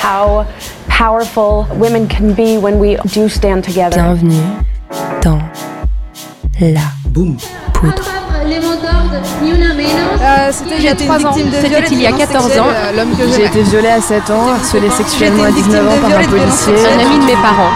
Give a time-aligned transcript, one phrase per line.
[0.00, 0.46] How
[0.88, 4.00] powerful women can be when we do stand together.
[4.00, 4.40] Bienvenue
[5.22, 5.38] dans
[6.60, 6.80] la
[7.12, 7.40] poudre.
[10.52, 11.32] C'était il y a 3 ans.
[11.32, 12.66] C'était il y a 14 ans.
[13.18, 16.74] Que J'ai été violée à 7 ans, harcelée sexuellement à 19 ans par un policier.
[16.86, 17.70] Un ami de mes parents.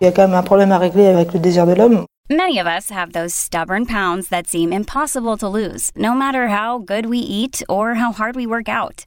[0.00, 2.04] Il y a quand même un problème à régler avec le désir de l'homme.
[2.28, 6.78] Many of us have those stubborn pounds that seem impossible to lose, no matter how
[6.78, 9.06] good we eat or how hard we work out.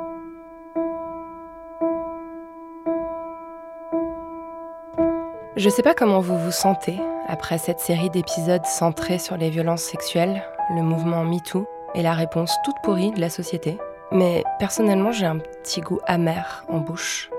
[5.61, 9.83] Je sais pas comment vous vous sentez après cette série d'épisodes centrés sur les violences
[9.83, 10.41] sexuelles,
[10.75, 13.77] le mouvement MeToo et la réponse toute pourrie de la société.
[14.11, 17.29] Mais personnellement, j'ai un petit goût amer en bouche.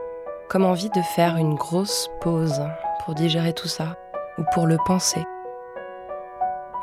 [0.48, 2.62] Comme envie de faire une grosse pause
[3.04, 3.96] pour digérer tout ça,
[4.38, 5.24] ou pour le penser.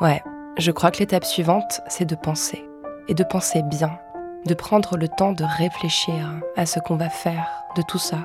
[0.02, 0.22] Ouais,
[0.58, 2.68] je crois que l'étape suivante, c'est de penser.
[3.08, 3.98] Et de penser bien.
[4.44, 8.18] De prendre le temps de réfléchir à ce qu'on va faire de tout ça.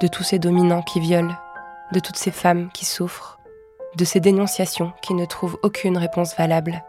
[0.00, 1.34] De tous ces dominants qui violent.
[1.92, 3.38] De toutes ces femmes qui souffrent.
[3.96, 6.82] De ces dénonciations qui ne trouvent aucune réponse valable.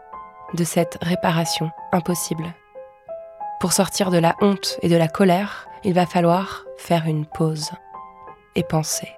[0.54, 2.54] De cette réparation impossible.
[3.60, 7.70] Pour sortir de la honte et de la colère, il va falloir faire une pause.
[8.56, 9.08] Et penser.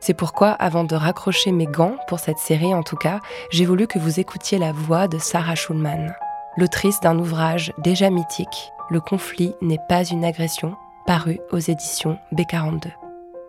[0.00, 3.86] C'est pourquoi, avant de raccrocher mes gants, pour cette série en tout cas, j'ai voulu
[3.86, 6.14] que vous écoutiez la voix de Sarah Schulman,
[6.56, 10.74] l'autrice d'un ouvrage déjà mythique, Le conflit n'est pas une agression,
[11.06, 12.90] paru aux éditions B42.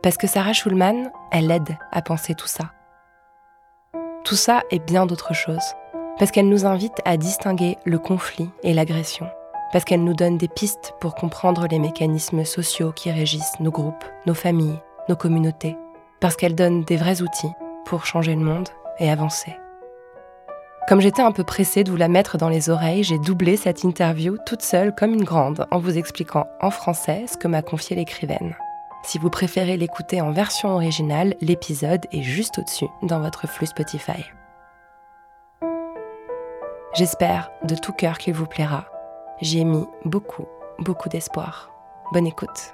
[0.01, 2.71] Parce que Sarah Schulman, elle aide à penser tout ça.
[4.23, 5.75] Tout ça et bien d'autres choses.
[6.17, 9.27] Parce qu'elle nous invite à distinguer le conflit et l'agression.
[9.71, 14.03] Parce qu'elle nous donne des pistes pour comprendre les mécanismes sociaux qui régissent nos groupes,
[14.25, 15.77] nos familles, nos communautés
[16.19, 17.51] parce qu'elle donne des vrais outils
[17.85, 19.55] pour changer le monde et avancer.
[20.87, 23.83] Comme j'étais un peu pressée de vous la mettre dans les oreilles, j'ai doublé cette
[23.83, 27.95] interview toute seule comme une grande en vous expliquant en français ce que m'a confié
[27.95, 28.55] l'écrivaine.
[29.03, 34.25] Si vous préférez l'écouter en version originale, l'épisode est juste au-dessus dans votre flux Spotify.
[36.93, 38.85] J'espère de tout cœur qu'il vous plaira.
[39.41, 40.47] J'y ai mis beaucoup,
[40.79, 41.71] beaucoup d'espoir.
[42.11, 42.73] Bonne écoute.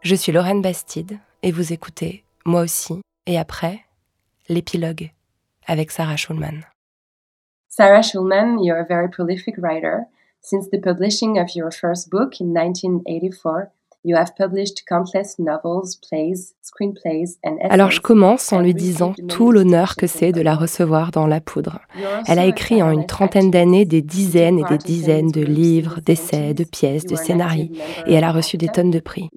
[0.00, 3.80] Je suis Lorraine Bastide et vous écoutez, moi aussi, et après,
[4.48, 5.10] l'épilogue
[5.66, 6.64] avec Sarah Schulman.
[7.68, 10.06] Sarah Schulman, you're a very prolific writer.
[10.40, 13.70] Since the publishing of your first book in 1984,
[14.04, 17.70] you have published countless novels, plays, screenplays and essays.
[17.70, 21.40] Alors je commence en lui disant tout l'honneur que c'est de la recevoir dans La
[21.40, 21.80] Poudre.
[22.26, 26.54] Elle a écrit en une trentaine d'années des dizaines et des dizaines de livres, d'essais,
[26.54, 27.68] de pièces, de scénarios,
[28.06, 29.28] et elle a reçu des tonnes de prix.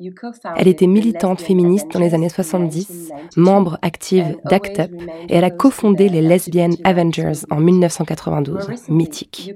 [0.57, 5.49] Elle était militante féministe dans les années 70, membre active d'ACT UP, et elle a
[5.49, 9.53] cofondé les Lesbian Avengers en 1992, mythique.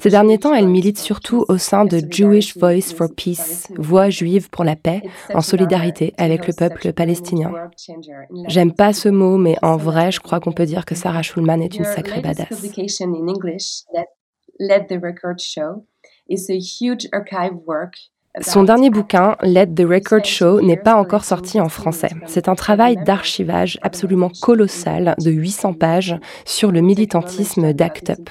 [0.00, 4.35] Ces derniers temps, elle milite surtout au sein de Jewish Voice for Peace, Voix juive
[4.50, 5.02] pour la paix,
[5.34, 7.52] en solidarité avec le peuple palestinien.
[8.48, 11.62] J'aime pas ce mot, mais en vrai, je crois qu'on peut dire que Sarah Schulman
[11.62, 12.48] est une sacrée badass.
[12.48, 14.06] publication in English that
[14.58, 15.84] led the record show
[16.28, 17.94] is a huge archive work
[18.42, 22.10] Son dernier bouquin, Let the Record Show, n'est pas encore sorti en français.
[22.26, 28.30] C'est un travail d'archivage absolument colossal de 800 pages sur le militantisme d'ACT UP.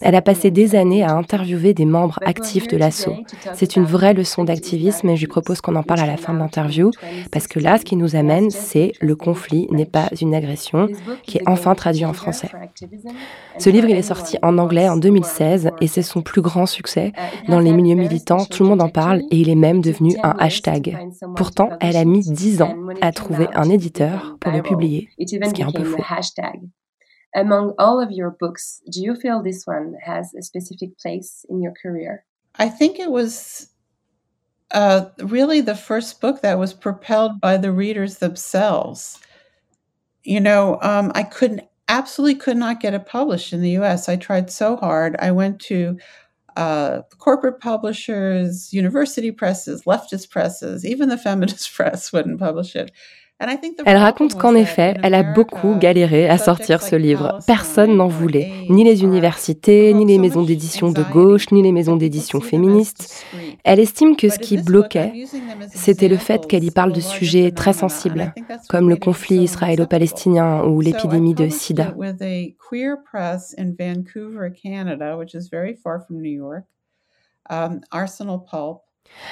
[0.00, 3.14] Elle a passé des années à interviewer des membres actifs de l'assaut.
[3.52, 6.32] C'est une vraie leçon d'activisme et je lui propose qu'on en parle à la fin
[6.32, 6.90] de l'interview
[7.30, 10.88] parce que là, ce qui nous amène, c'est Le conflit n'est pas une agression,
[11.24, 12.48] qui est enfin traduit en français.
[13.58, 17.12] Ce livre, il est sorti en anglais en 2016 et c'est son plus grand succès.
[17.48, 20.34] Dans les milieux militants, tout le monde en parle et il est même devenu un
[20.38, 20.96] hashtag.
[21.36, 25.62] Pourtant, elle a mis 10 ans à trouver un éditeur pour le publier, ce qui
[25.62, 26.02] est un peu fou.
[27.34, 31.62] Among all of your books, do you feel this one has a specific place in
[31.62, 32.24] your career?
[32.58, 33.68] I think it was
[34.70, 39.18] uh, really the first book that was propelled by the readers themselves.
[40.24, 44.08] You know, um, I couldn't absolutely could not get it published in the US.
[44.08, 45.16] I tried so hard.
[45.18, 45.96] I went to
[46.56, 52.90] uh, corporate publishers, university presses, leftist presses, even the feminist press wouldn't publish it.
[53.84, 57.38] Elle raconte qu'en effet, elle a beaucoup galéré à sortir ce livre.
[57.46, 61.96] Personne n'en voulait, ni les universités, ni les maisons d'édition de gauche, ni les maisons
[61.96, 63.24] d'édition féministes.
[63.64, 65.12] Elle estime que ce qui bloquait,
[65.74, 68.32] c'était le fait qu'elle y parle de sujets très sensibles,
[68.68, 71.94] comme le conflit israélo-palestinien ou l'épidémie de sida.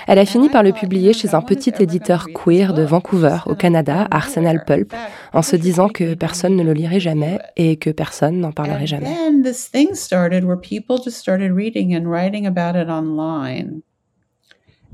[0.06, 4.09] Elle a fini par le publier chez un petit éditeur queer de Vancouver, au Canada,
[4.11, 4.94] Arsenal Pulp,
[5.32, 9.09] en se disant que personne ne le lirait jamais et que personne n'en parlerait jamais.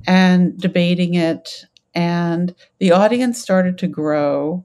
[0.07, 4.65] and debating it and the audience started to grow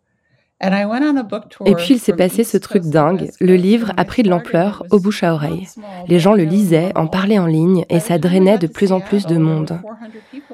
[1.65, 3.31] et puis il s'est passé ce truc dingue.
[3.39, 5.67] Le livre a pris de l'ampleur au bouche à oreille.
[6.07, 9.25] Les gens le lisaient, en parlaient en ligne et ça drainait de plus en plus
[9.25, 9.79] de monde.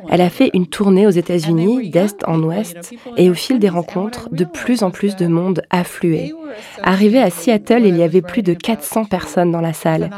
[0.10, 4.30] Elle a fait une tournée aux États-Unis, d'est en ouest, et au fil des rencontres,
[4.32, 6.34] de plus en plus de monde affluait.
[6.82, 10.10] Arrivée à Seattle, il y avait plus de 400 personnes dans la salle.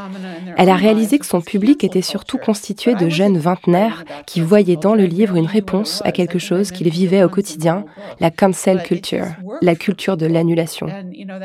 [0.56, 4.94] Elle a réalisé que son public était surtout constitué de jeunes vingtenaires qui voyaient dans
[4.94, 7.84] le livre une réponse à quelque chose qu'ils vivaient au quotidien,
[8.20, 9.26] la cancel culture,
[9.62, 10.86] la culture de l'annulation.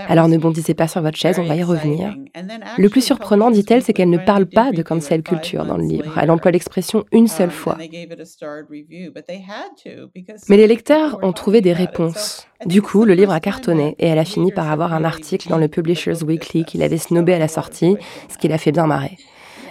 [0.08, 2.16] Alors ne bondissez pas sur votre chaise, on va y revenir.
[2.78, 6.20] Le plus surprenant, dit-elle, c'est qu'elle ne parle pas de cancel culture dans le livre.
[6.22, 7.78] Elle emploie l'expression une seule fois.
[10.50, 12.48] Mais les lecteurs ont trouvé des réponses.
[12.66, 15.58] Du coup, le livre a cartonné et elle a fini par avoir un article dans
[15.58, 17.96] le Publishers Weekly qu'il avait snobé à la sortie,
[18.30, 19.18] ce qui l'a fait bien marrer.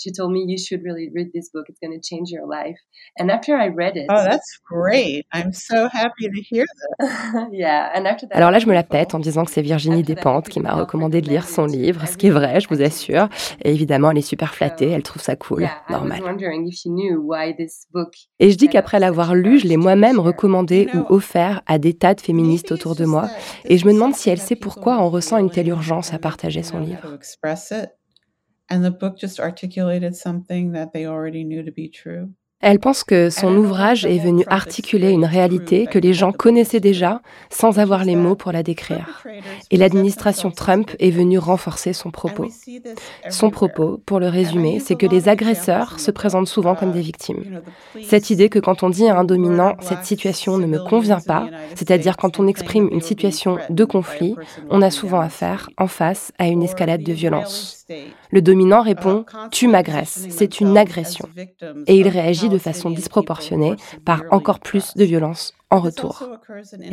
[0.00, 1.66] she told me you should really read this book.
[1.68, 2.78] It's going to change your life.
[3.18, 5.26] And after I read it, oh, that's great!
[5.32, 6.64] I'm so happy to hear
[6.98, 7.48] that.
[7.52, 10.02] yeah, and after that, Alors là, je me la pète en disant que c'est Virginie
[10.02, 13.28] Despentes qui m'a recommandé de lire son livre, ce qui est vrai, je vous assure.
[13.62, 16.20] Et évidemment, elle est super flattée, elle trouve ça cool, normal.
[18.38, 22.14] Et je dis qu'après l'avoir lu, je l'ai moi-même recommandé ou offert à des tas
[22.14, 23.28] de féministes autour de moi.
[23.64, 26.62] Et je me demande si elle sait pourquoi on ressent une telle urgence à partager
[26.62, 27.18] son livre.
[28.70, 32.30] And the book just articulated something that they already knew to be true.
[32.62, 37.22] Elle pense que son ouvrage est venu articuler une réalité que les gens connaissaient déjà
[37.48, 39.24] sans avoir les mots pour la décrire.
[39.70, 42.48] Et l'administration Trump est venue renforcer son propos.
[43.30, 47.62] Son propos, pour le résumer, c'est que les agresseurs se présentent souvent comme des victimes.
[48.04, 51.48] Cette idée que quand on dit à un dominant cette situation ne me convient pas,
[51.76, 54.36] c'est-à-dire quand on exprime une situation de conflit,
[54.68, 57.79] on a souvent affaire en face à une escalade de violence.
[58.30, 61.28] Le dominant répond⁇ Tu m'agresses, c'est une agression⁇
[61.86, 66.28] et il réagit de façon disproportionnée par encore plus de violence en retour.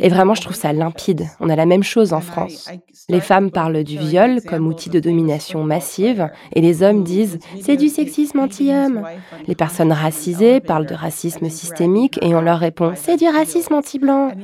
[0.00, 1.26] Et vraiment, je trouve ça limpide.
[1.40, 2.70] On a la même chose en France.
[3.08, 7.76] Les femmes parlent du viol comme outil de domination massive et les hommes disent⁇ C'est
[7.76, 9.00] du sexisme anti-homme⁇
[9.46, 14.28] Les personnes racisées parlent de racisme systémique et on leur répond⁇ C'est du racisme anti-blanc⁇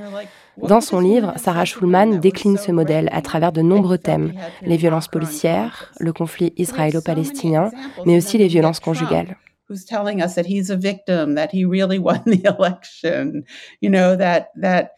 [0.59, 5.09] dans son livre, Sarah Schulman décline ce modèle à travers de nombreux thèmes, les violences
[5.09, 7.71] policières, le conflit israélo-palestinien,
[8.07, 9.37] mais aussi les violences conjugales.
[9.67, 13.45] who's telling us that he's a victim, that he really won the election,
[13.81, 14.93] you know, that that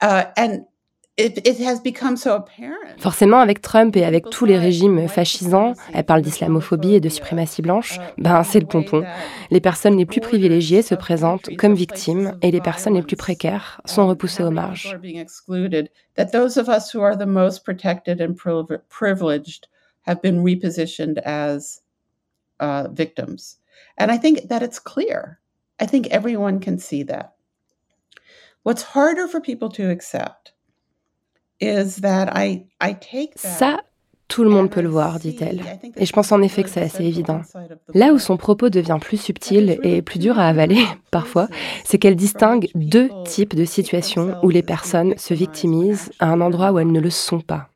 [0.00, 0.64] uh, and
[2.98, 7.60] Forcément, avec Trump et avec tous les régimes fascisants, elle parle d'islamophobie et de suprématie
[7.60, 9.04] blanche, ben c'est le pompon.
[9.50, 13.82] Les personnes les plus privilégiées se présentent comme victimes et les personnes les plus précaires
[13.84, 14.96] sont repoussées aux marges.
[22.60, 22.86] Uh.
[25.80, 27.34] I think everyone can see that.
[28.62, 30.51] What's harder for people to accept
[33.36, 33.80] Ça,
[34.28, 35.60] tout le monde peut le voir, dit-elle.
[35.96, 37.42] Et je pense en effet que c'est assez évident.
[37.92, 41.48] Là où son propos devient plus subtil et plus dur à avaler, parfois,
[41.84, 46.72] c'est qu'elle distingue deux types de situations où les personnes se victimisent à un endroit
[46.72, 47.68] où elles ne le sont pas.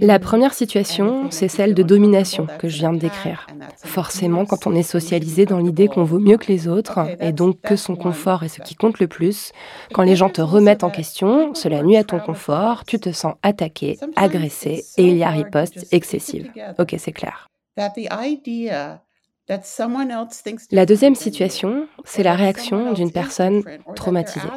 [0.00, 3.46] La première situation, c'est celle de domination que je viens de décrire.
[3.76, 7.60] Forcément, quand on est socialisé dans l'idée qu'on vaut mieux que les autres, et donc
[7.60, 9.52] que son confort est ce qui compte le plus,
[9.92, 13.34] quand les gens te remettent en question, cela nuit à ton confort, tu te sens
[13.42, 16.50] attaqué, agressé, et il y a riposte excessive.
[16.78, 17.48] Ok, c'est clair.
[20.70, 23.62] La deuxième situation, c'est la réaction d'une personne
[23.94, 24.48] traumatisée.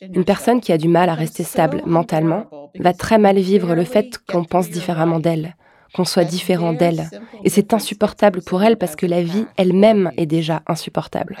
[0.00, 2.46] Une personne qui a du mal à rester stable mentalement
[2.78, 5.56] va très mal vivre le fait qu'on pense différemment d'elle,
[5.94, 7.08] qu'on soit différent d'elle.
[7.44, 11.36] Et c'est insupportable pour elle parce que la vie elle-même est déjà insupportable.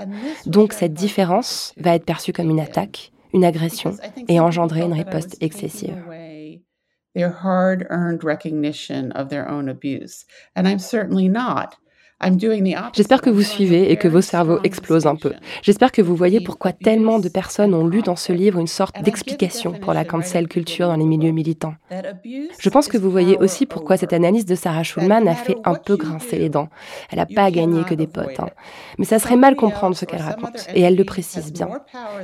[0.46, 3.96] Donc cette différence va être perçue comme une attaque, une agression
[4.28, 5.96] et engendrer une riposte excessive.
[7.14, 10.24] their hard earned recognition of their own abuse.
[10.56, 11.76] And I'm certainly not.
[12.94, 15.32] J'espère que vous suivez et que vos cerveaux explosent un peu.
[15.62, 19.02] J'espère que vous voyez pourquoi tellement de personnes ont lu dans ce livre une sorte
[19.02, 21.74] d'explication pour la cancel culture dans les milieux militants.
[22.58, 25.74] Je pense que vous voyez aussi pourquoi cette analyse de Sarah Schulman a fait un
[25.74, 26.68] peu grincer les dents.
[27.10, 28.38] Elle n'a pas gagné que des potes.
[28.38, 28.48] Hein.
[28.98, 31.68] Mais ça serait mal comprendre ce qu'elle raconte, et elle le précise bien.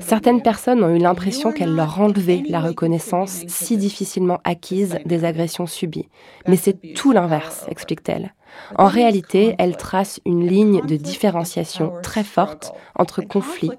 [0.01, 5.67] Certaines personnes ont eu l'impression qu'elle leur enlevait la reconnaissance si difficilement acquise des agressions
[5.67, 6.09] subies.
[6.47, 8.33] Mais c'est tout l'inverse, explique-t-elle.
[8.77, 13.71] En réalité, elle trace une ligne de différenciation très forte entre conflit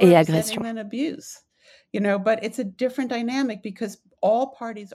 [0.00, 0.62] et agression.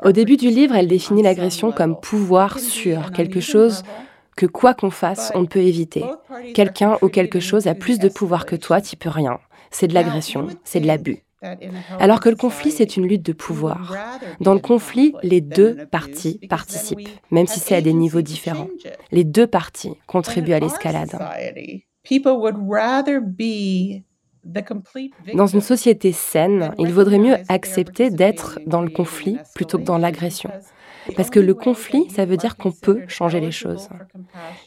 [0.03, 3.83] Au début du livre, elle définit l'agression comme pouvoir sur quelque chose
[4.37, 6.03] que quoi qu'on fasse, on ne peut éviter.
[6.53, 9.39] Quelqu'un ou quelque chose a plus de pouvoir que toi, tu peux rien.
[9.71, 11.23] C'est de l'agression, c'est de l'abus.
[11.99, 13.95] Alors que le conflit, c'est une lutte de pouvoir.
[14.39, 18.67] Dans le conflit, les deux parties participent, même si c'est à des niveaux différents.
[19.11, 21.17] Les deux parties contribuent à l'escalade.
[25.33, 29.97] Dans une société saine, il vaudrait mieux accepter d'être dans le conflit plutôt que dans
[29.97, 30.49] l'agression.
[31.15, 33.89] Parce que le conflit, ça veut dire qu'on peut changer les choses.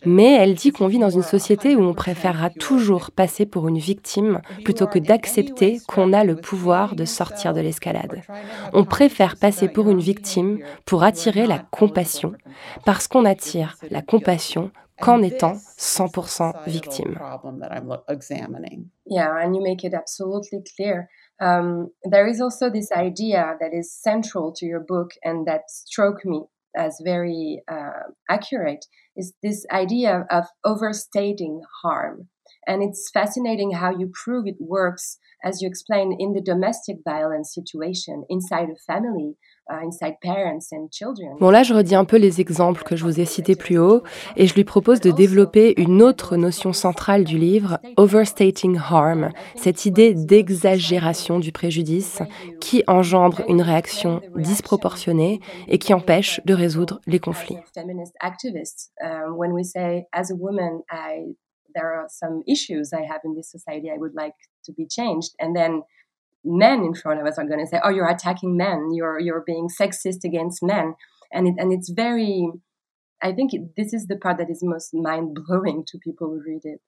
[0.05, 3.79] Mais elle dit qu'on vit dans une société où on préférera toujours passer pour une
[3.79, 8.23] victime plutôt que d'accepter qu'on a le pouvoir de sortir de l'escalade.
[8.73, 12.33] On préfère passer pour une victime pour attirer la compassion,
[12.85, 17.19] parce qu'on attire la compassion qu'en étant 100% victime.
[19.07, 21.09] Yeah, and you make it absolutely clear.
[21.41, 26.25] Um, there is also this idea that is central to your book and that struck
[26.25, 26.45] me
[26.77, 28.87] as very uh, accurate
[29.17, 32.29] is this idea of overstating harm.
[32.67, 37.53] And it's fascinating how you prove it works, as you explain, in the domestic violence
[37.53, 39.35] situation inside a family,
[41.41, 44.03] bon là, je redis un peu les exemples que je vous ai cités plus haut
[44.37, 49.87] et je lui propose de développer une autre notion centrale du livre, overstating harm, cette
[49.87, 52.23] idée d'exagération du préjudice
[52.61, 57.57] qui engendre une réaction disproportionnée et qui empêche de résoudre les conflits.
[66.45, 68.93] Men in front of us are going to say, "Oh, you're attacking men.
[68.95, 70.95] You're you're being sexist against men,"
[71.33, 72.51] and it and it's very.
[73.23, 76.43] I think it, this is the part that is most mind blowing to people who
[76.47, 76.81] read it.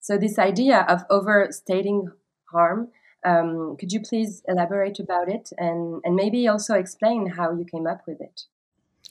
[0.00, 2.08] So this idea of overstating
[2.52, 2.88] harm,
[3.24, 7.86] um, could you please elaborate about it and and maybe also explain how you came
[7.86, 8.42] up with it?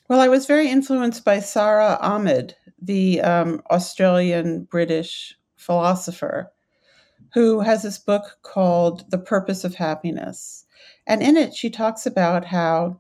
[0.08, 6.52] Well, I was very influenced by Sarah Ahmed, the um, Australian British philosopher
[7.34, 10.66] who has this book called The Purpose of Happiness.
[11.06, 13.00] And in it, she talks about how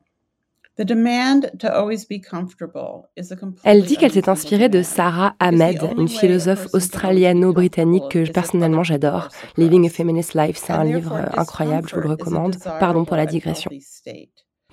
[3.63, 9.29] Elle dit qu'elle s'est inspirée de Sarah Ahmed, une philosophe australiano-britannique que personnellement j'adore.
[9.57, 12.57] Living a Feminist Life, c'est un livre incroyable, je vous le recommande.
[12.79, 13.71] Pardon pour la digression.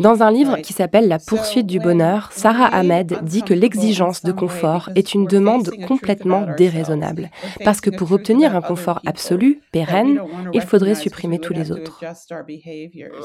[0.01, 4.33] Dans un livre qui s'appelle La poursuite du bonheur, Sarah Ahmed dit que l'exigence de
[4.33, 7.31] confort est une demande complètement déraisonnable,
[7.63, 10.21] parce que pour obtenir un confort absolu, pérenne,
[10.53, 12.03] il faudrait supprimer tous les autres.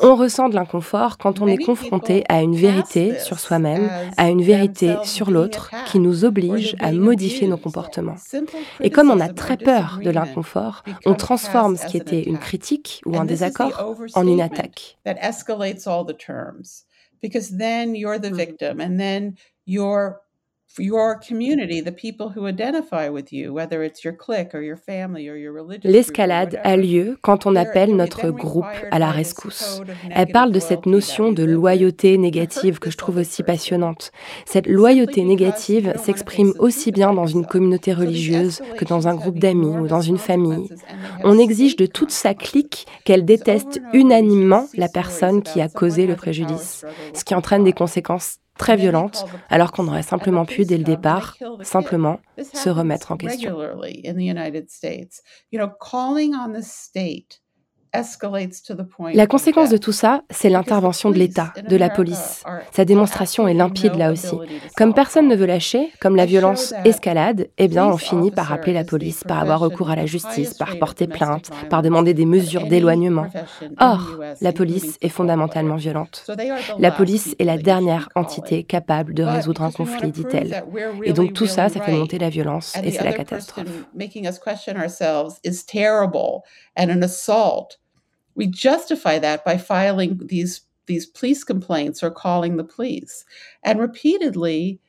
[0.04, 4.44] On ressent de l'inconfort quand on est confronté à une vérité sur soi-même, à une
[4.44, 8.18] vérité sur l'autre, qui nous oblige à modifier nos comportements.
[8.80, 13.02] Et comme on a très peur de l'inconfort, on transforme ce qui était une critique
[13.08, 15.00] ou un désaccord en une attaque.
[17.22, 18.38] Because then you're the mm-hmm.
[18.38, 20.22] victim and then you're
[25.84, 29.82] L'escalade a lieu quand on appelle notre groupe à la rescousse.
[30.12, 34.12] Elle parle de cette notion de loyauté négative que je trouve aussi passionnante.
[34.46, 39.76] Cette loyauté négative s'exprime aussi bien dans une communauté religieuse que dans un groupe d'amis
[39.76, 40.70] ou dans une famille.
[41.24, 46.16] On exige de toute sa clique qu'elle déteste unanimement la personne qui a causé le
[46.16, 46.86] préjudice,
[47.16, 51.36] ce qui entraîne des conséquences très violente, alors qu'on aurait simplement pu, dès le départ,
[51.64, 52.20] simplement
[52.54, 53.58] se remettre en question.
[59.14, 62.44] La conséquence de tout ça, c'est l'intervention de l'État, de la police.
[62.72, 64.36] Sa démonstration est limpide là aussi.
[64.78, 68.74] Comme personne ne veut lâcher, comme la violence escalade, eh bien on finit par appeler
[68.74, 72.68] la police, par avoir recours à la justice, par porter plainte, par demander des mesures
[72.68, 73.28] d'éloignement.
[73.80, 76.26] Or, la police est fondamentalement violente.
[76.78, 80.64] La police est la dernière entité capable de résoudre un conflit, dit-elle.
[81.04, 83.66] Et donc tout ça, ça fait monter la violence et c'est la catastrophe.
[88.36, 93.24] We justify that by filing these these police complaints or calling the police.
[93.64, 94.80] And repeatedly,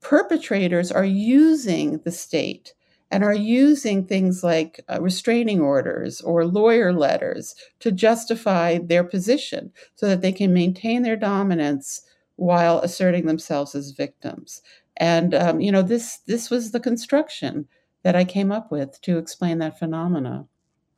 [0.00, 2.74] perpetrators are using the state
[3.10, 9.70] and are using things like uh, restraining orders or lawyer letters to justify their position
[9.94, 12.02] so that they can maintain their dominance
[12.36, 14.60] while asserting themselves as victims.
[14.96, 17.68] And um, you know, this this was the construction
[18.02, 20.46] that I came up with to explain that phenomena.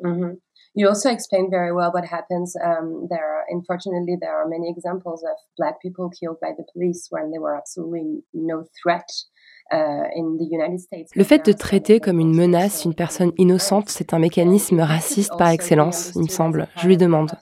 [0.04, 0.34] Mm-hmm.
[0.74, 2.54] You also explained very well what happens.
[2.62, 7.06] Um, there, are, unfortunately, there are many examples of black people killed by the police
[7.08, 9.08] when there were absolutely no threat
[9.72, 15.48] Le fait de traiter comme une menace une personne innocente, c'est un mécanisme raciste par
[15.48, 16.68] excellence, il me semble.
[16.76, 17.32] Je lui demande.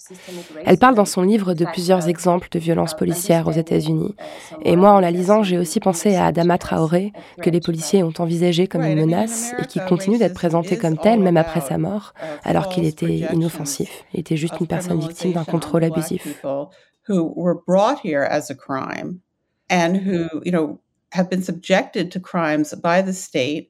[0.65, 4.15] Elle parle dans son livre de plusieurs exemples de violences policières aux États-Unis.
[4.63, 7.13] Et moi, en la lisant, j'ai aussi pensé à Adama Traoré,
[7.43, 11.21] que les policiers ont envisagé comme une menace et qui continue d'être présenté comme tel
[11.21, 14.05] même après sa mort, alors qu'il était inoffensif.
[14.15, 16.43] Il était juste une personne victime d'un contrôle abusif.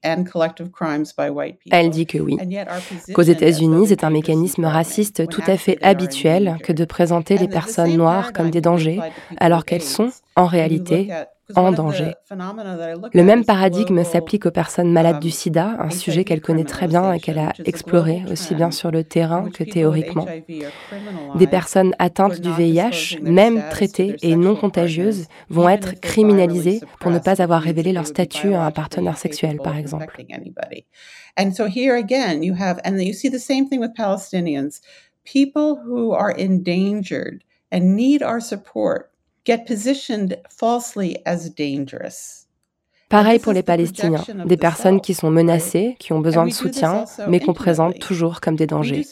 [0.02, 0.24] And
[1.70, 2.38] elle dit que oui,
[3.12, 7.96] qu'aux États-Unis, c'est un mécanisme raciste tout à fait habituel que de présenter les personnes
[7.96, 9.00] noires comme des dangers,
[9.38, 11.08] alors qu'elles sont, en réalité,
[11.54, 12.14] en danger.
[12.30, 17.12] Le même paradigme s'applique aux personnes malades du sida, un sujet qu'elle connaît très bien
[17.12, 20.26] et qu'elle a exploré aussi bien sur le terrain que théoriquement.
[21.36, 27.18] Des personnes atteintes du VIH, même traitées et non contagieuses, vont être criminalisées pour ne
[27.18, 30.06] pas avoir révélé leur statut à un partenaire sexuel, par exemple.
[31.36, 34.80] And so here again, you have, and you see the same thing with Palestinians,
[35.24, 39.10] people who are endangered and need our support
[39.44, 42.44] get positioned falsely as dangerous.
[43.10, 47.38] Pareil pour les Palestiniens, des personnes qui sont menacées, qui ont besoin de soutien, mais
[47.38, 49.04] qu'on présente toujours comme des dangers.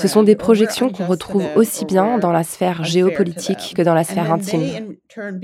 [0.00, 4.04] Ce sont des projections qu'on retrouve aussi bien dans la sphère géopolitique que dans la
[4.04, 4.96] sphère intime.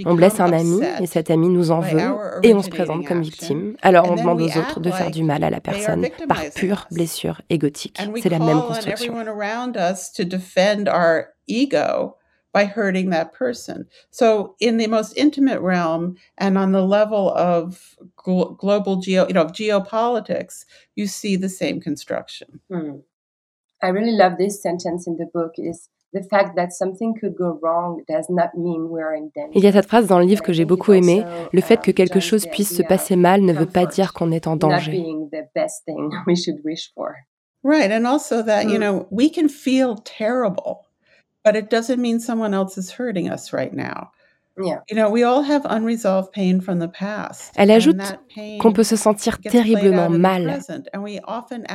[0.06, 2.00] On blesse un ami et cet ami nous en veut
[2.42, 3.76] et on se présente comme victime.
[3.82, 7.42] Alors on demande aux autres de faire du mal à la personne par pure blessure
[7.50, 8.00] égotique.
[8.20, 9.14] C'est la même construction.
[12.54, 13.86] By hurting that person.
[14.10, 19.34] So, in the most intimate realm and on the level of gl- global geo, you
[19.34, 20.64] know, geopolitics,
[20.94, 22.60] you see the same construction.
[22.70, 22.98] Hmm.
[23.82, 27.58] I really love this sentence in the book is the fact that something could go
[27.60, 29.58] wrong does not mean we're in danger.
[29.58, 31.90] Il y a cette phrase dans le livre que j'ai beaucoup aimé, le fait que
[31.90, 34.92] quelque chose puisse se passer mal ne veut pas dire qu'on est en danger.
[34.92, 37.16] being the best thing we should wish for.
[37.64, 38.80] Right, and also that, you hmm.
[38.80, 40.84] know, we can feel terrible
[41.44, 44.10] but it doesn't mean someone else is hurting us right now.
[44.56, 47.52] You know, we all have unresolved pain from the past.
[47.56, 48.18] Elle ajoute
[48.60, 50.60] qu'on peut se sentir terriblement mal,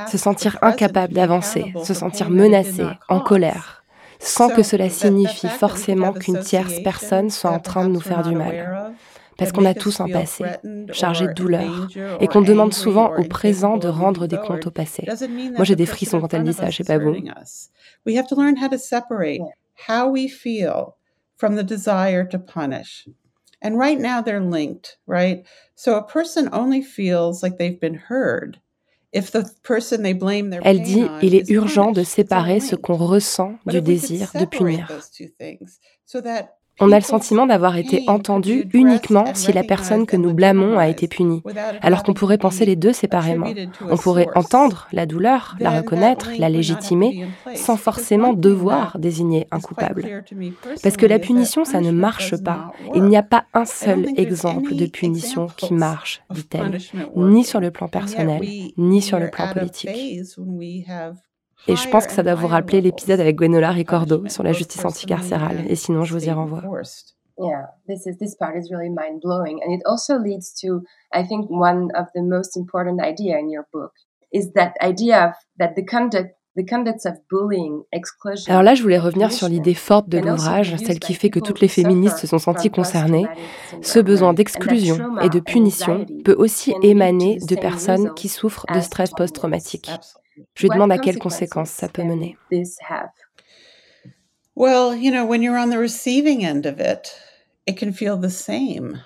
[0.09, 3.83] se sentir incapable d'avancer, se sentir menacé, en colère,
[4.19, 8.35] sans que cela signifie forcément qu'une tierce personne soit en train de nous faire du
[8.35, 8.93] mal
[9.39, 10.45] parce qu'on a tous un passé
[10.91, 11.87] chargé de douleur
[12.19, 15.07] et qu'on demande souvent au présent de rendre des comptes au passé.
[15.55, 17.15] Moi, j'ai des frissons quand elle dit ça, je sais pas vous.
[18.05, 19.41] We have to learn how to separate
[19.87, 20.95] how we feel
[21.37, 23.07] from the desire to punish.
[23.61, 25.45] And right now they're linked, right?
[25.75, 28.59] So a person only feels like they've been heard
[29.11, 34.87] Elle dit, il est urgent de séparer ce qu'on ressent du désir de punir.
[36.79, 40.87] On a le sentiment d'avoir été entendu uniquement si la personne que nous blâmons a
[40.87, 41.41] été punie,
[41.81, 43.47] alors qu'on pourrait penser les deux séparément.
[43.89, 50.23] On pourrait entendre la douleur, la reconnaître, la légitimer, sans forcément devoir désigner un coupable.
[50.81, 52.71] Parce que la punition, ça ne marche pas.
[52.95, 56.77] Il n'y a pas un seul exemple de punition qui marche, dit-elle,
[57.15, 58.41] ni sur le plan personnel,
[58.77, 59.89] ni sur le plan politique.
[61.67, 64.83] Et je pense que ça doit vous rappeler l'épisode avec Gwenola Ricordo sur la justice
[64.85, 65.65] anticarcérale.
[65.67, 66.63] Et sinon, je vous y renvoie.
[67.41, 70.81] Yeah, this is this part is really mind blowing, and it also leads to,
[71.13, 73.93] I think, one of the most important idea in your book
[74.33, 76.35] is that idea of that the conduct
[78.47, 81.61] alors là, je voulais revenir sur l'idée forte de l'ouvrage, celle qui fait que toutes
[81.61, 83.27] les féministes se sont senties concernées.
[83.81, 89.11] Ce besoin d'exclusion et de punition peut aussi émaner de personnes qui souffrent de stress
[89.11, 89.91] post-traumatique.
[90.55, 92.37] Je lui demande à quelles conséquences ça peut mener.
[94.55, 97.15] Well, you know, when you're on the receiving end of it,
[97.65, 98.99] it can feel the same.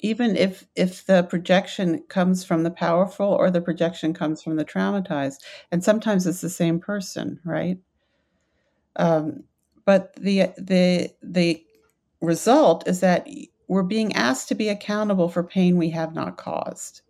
[0.00, 4.64] Even if if the projection comes from the powerful or the projection comes from the
[4.64, 5.38] traumatized,
[5.72, 7.78] and sometimes it's the same person, right?
[8.94, 9.44] Um,
[9.84, 11.64] but the the the
[12.20, 13.26] result is that
[13.68, 17.02] we're being asked to be accountable for pain we have not caused.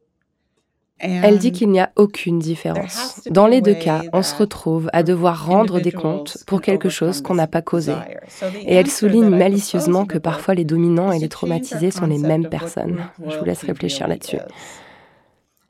[1.01, 3.21] Elle dit qu'il n'y a aucune différence.
[3.31, 7.23] Dans les deux cas, on se retrouve à devoir rendre des comptes pour quelque chose
[7.23, 7.95] qu'on n'a pas causé.
[8.63, 12.99] Et elle souligne malicieusement que parfois les dominants et les traumatisés sont les mêmes personnes.
[13.27, 14.39] Je vous laisse réfléchir là-dessus.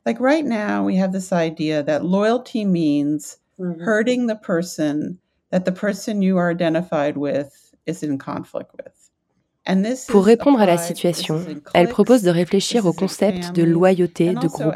[0.05, 3.81] Like right now, we have this idea that loyalty means mm-hmm.
[3.81, 5.19] hurting the person
[5.51, 7.51] that the person you are identified with
[7.85, 8.98] is in conflict with.
[10.07, 14.75] Pour répondre à la situation, elle propose de réfléchir au concept de loyauté de groupe.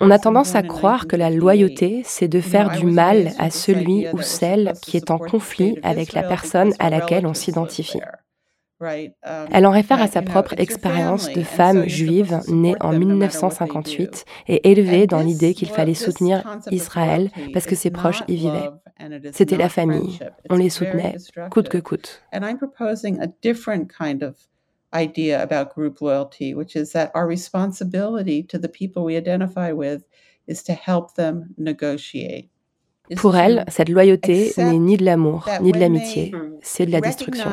[0.00, 4.06] On a tendance à croire que la loyauté, c'est de faire du mal à celui
[4.12, 8.00] ou celle qui est en conflit avec la personne à laquelle on s'identifie.
[8.80, 14.70] Um, Elle en réfère à sa propre expérience de femme juive née en 1958 et
[14.70, 18.70] élevée dans l'idée qu'il fallait soutenir Israël parce que ses proches y vivaient.
[19.32, 20.20] C'était la famille.
[20.48, 21.16] On les soutenait
[21.50, 22.22] coûte que coûte.
[24.94, 30.04] idea about group loyalty, which is that our responsibility to the people we identify with
[30.46, 32.48] is to help them negotiate.
[33.16, 37.50] Pour elle, cette loyauté n'est ni de l'amour, ni de l'amitié, c'est de la destruction.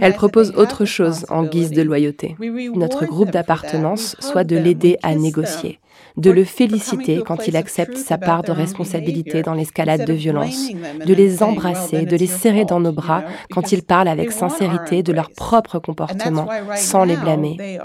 [0.00, 2.36] Elle propose autre chose en guise de loyauté.
[2.74, 5.78] Notre groupe d'appartenance soit de l'aider à négocier,
[6.16, 10.70] de le féliciter quand il accepte sa part de responsabilité dans l'escalade de violence,
[11.04, 15.12] de les embrasser, de les serrer dans nos bras quand ils parlent avec sincérité de
[15.12, 17.78] leur propre comportement, sans les blâmer.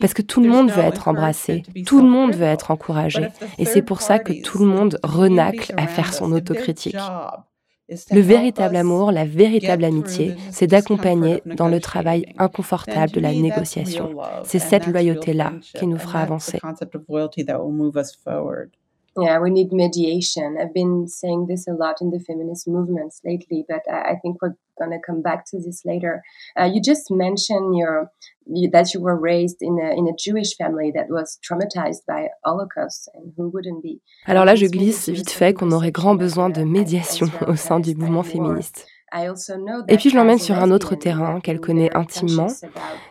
[0.00, 3.28] Parce que tout le monde veut être embrassé, tout le monde veut être encouragé,
[3.58, 6.96] et c'est pour ça que tout le monde renacle à faire son autocritique.
[7.88, 14.16] Le véritable amour, la véritable amitié, c'est d'accompagner dans le travail inconfortable de la négociation.
[14.44, 16.58] C'est cette loyauté-là qui nous fera avancer.
[19.18, 20.58] Yeah, we need mediation.
[20.60, 24.56] I've been saying this a lot in the feminist movements lately, but I think we're
[24.78, 26.22] going to come back to this later.
[26.58, 28.10] Uh, you just mentioned your
[28.46, 32.28] you, that you were raised in a in a Jewish family that was traumatized by
[32.44, 34.00] Holocaust, and who wouldn't be?
[34.26, 37.94] Alors là, je glisse vite fait qu'on aurait grand besoin de médiation au sein du
[37.94, 38.86] mouvement féministe.
[39.88, 42.48] Et puis je l'emmène sur un autre terrain qu'elle connaît intimement,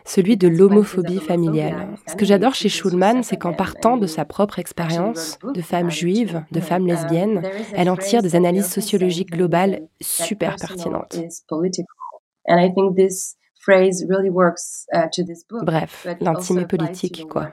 [0.04, 1.88] celui de l'homophobie familiale.
[2.06, 6.44] Ce que j'adore chez Schulman, c'est qu'en partant de sa propre expérience de femme juive,
[6.52, 7.42] de femme lesbienne,
[7.74, 11.16] elle en tire des analyses sociologiques globales super pertinentes.
[15.62, 17.50] Bref, l'intime et politique, quoi.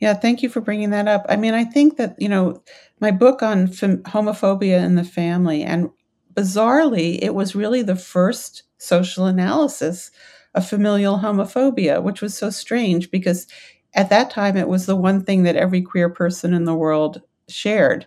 [0.00, 1.26] Yeah, thank you for bringing that up.
[1.28, 2.62] I mean, I think that, you know,
[3.00, 5.90] my book on fem- homophobia in the family, and
[6.34, 10.10] bizarrely, it was really the first social analysis
[10.54, 13.46] of familial homophobia, which was so strange because
[13.94, 17.22] at that time it was the one thing that every queer person in the world
[17.48, 18.06] shared.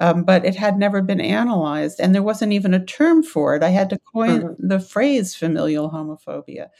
[0.00, 3.62] Um, but it had never been analyzed, and there wasn't even a term for it.
[3.62, 6.70] I had to coin the phrase familial homophobia.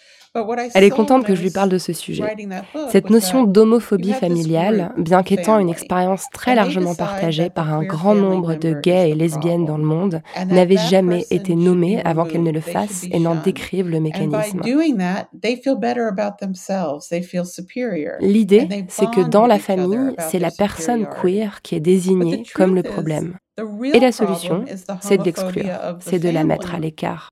[0.74, 2.22] Elle est contente que je lui parle de ce sujet.
[2.92, 8.54] Cette notion d'homophobie familiale, bien qu'étant une expérience très largement partagée par un grand nombre
[8.54, 12.60] de gays et lesbiennes dans le monde, n'avait jamais été nommée avant qu'elle ne le
[12.60, 14.60] fasse et n'en décrive le mécanisme.
[18.20, 22.84] L'idée, c'est que dans la famille, c'est la personne queer qui est désignée comme le
[22.84, 23.09] problème.
[23.92, 24.64] Et la solution,
[25.00, 25.66] c'est de l'exclure,
[26.00, 27.30] c'est de la mettre à l'écart.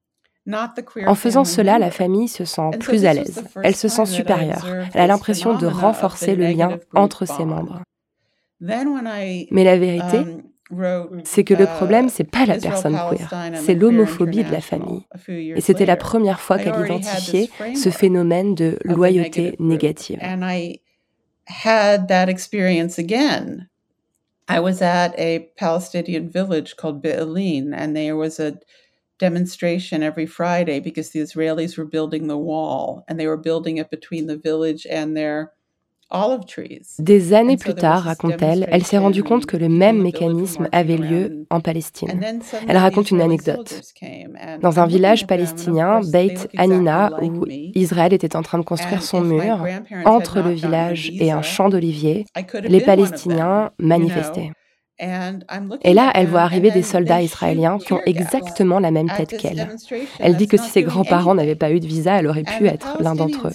[1.07, 5.01] En faisant cela, la famille se sent plus à l'aise, elle se sent supérieure, elle
[5.01, 7.83] a l'impression de renforcer le lien entre ses membres.
[8.61, 10.19] Mais la vérité,
[10.71, 15.07] um, c'est que le problème, c'est pas la personne queer, c'est l'homophobie de la famille.
[15.29, 20.19] Et c'était la première fois qu'elle identifiait ce phénomène de loyauté négative.
[24.49, 28.59] I was at a Palestinian village called Be'eline, and there was a
[29.19, 33.91] demonstration every Friday because the Israelis were building the wall and they were building it
[33.91, 35.53] between the village and their.
[36.99, 41.47] Des années plus tard, raconte-t-elle, elle s'est rendue compte que le même mécanisme avait lieu
[41.51, 42.21] en Palestine.
[42.67, 43.83] Elle raconte une anecdote.
[44.63, 49.67] Dans un village palestinien, Beit Hanina, où Israël était en train de construire son mur,
[50.07, 52.25] entre le village et un champ d'oliviers,
[52.63, 54.53] les Palestiniens manifestaient.
[55.01, 59.69] Et là, elle voit arriver des soldats israéliens qui ont exactement la même tête qu'elle.
[60.19, 63.01] Elle dit que si ses grands-parents n'avaient pas eu de visa, elle aurait pu être
[63.01, 63.53] l'un d'entre eux.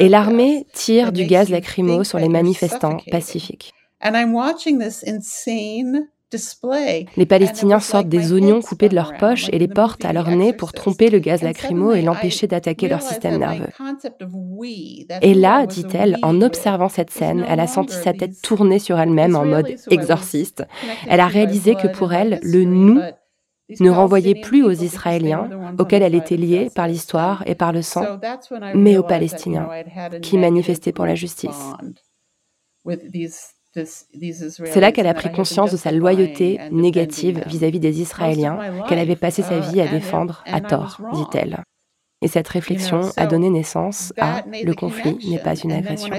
[0.00, 3.72] Et l'armée tire du gaz lacrymo sur les manifestants pacifiques.
[7.16, 10.52] Les Palestiniens sortent des oignons coupés de leurs poches et les portent à leur nez
[10.52, 13.68] pour tromper le gaz lacrymo et l'empêcher d'attaquer leur système nerveux.
[15.22, 19.36] Et là, dit-elle, en observant cette scène, elle a senti sa tête tourner sur elle-même
[19.36, 20.64] en mode exorciste.
[21.08, 23.00] Elle a réalisé que pour elle, le nous
[23.80, 28.18] ne renvoyait plus aux Israéliens, auxquels elle était liée par l'histoire et par le sang,
[28.74, 29.68] mais aux Palestiniens,
[30.22, 31.72] qui manifestaient pour la justice.
[33.74, 39.16] C'est là qu'elle a pris conscience de sa loyauté négative vis-à-vis des Israéliens qu'elle avait
[39.16, 41.62] passé sa vie à défendre à tort, dit-elle.
[42.22, 46.10] Et cette réflexion a donné naissance à Le conflit n'est pas une agression.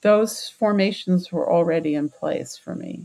[0.00, 3.04] Those formations were already in place for me.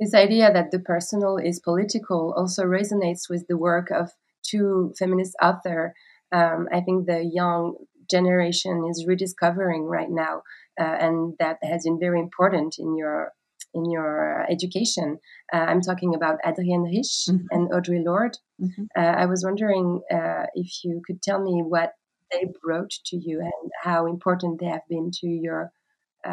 [0.00, 4.10] This idea that the personal is political also resonates with the work of
[4.42, 5.92] two feminist authors.
[6.32, 7.74] Um, I think the young
[8.10, 10.42] generation is rediscovering right now,
[10.80, 13.32] uh, and that has been very important in your
[13.74, 15.18] in your education.
[15.52, 17.46] Uh, I'm talking about Adrienne Rich mm-hmm.
[17.50, 18.38] and Audrey Lorde.
[18.60, 18.84] Mm-hmm.
[18.96, 21.92] Uh, I was wondering uh, if you could tell me what
[22.32, 25.70] they brought to you and how important they have been to your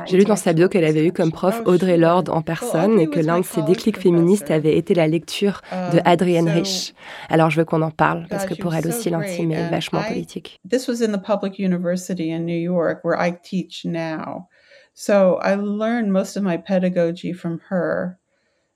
[0.05, 3.07] J'ai lu dans sa bio qu'elle avait eu comme prof Audrey Lorde en personne et
[3.07, 6.93] que l'un de ses déclics féministes avait été la lecture de Adrienne Rich.
[7.29, 10.59] Alors je veux qu'on en parle parce que pour elle aussi l'intime est vachement politique.
[10.69, 14.47] This was in the public university in New York where I teach now.
[14.93, 18.17] So I learned most of my pedagogy from her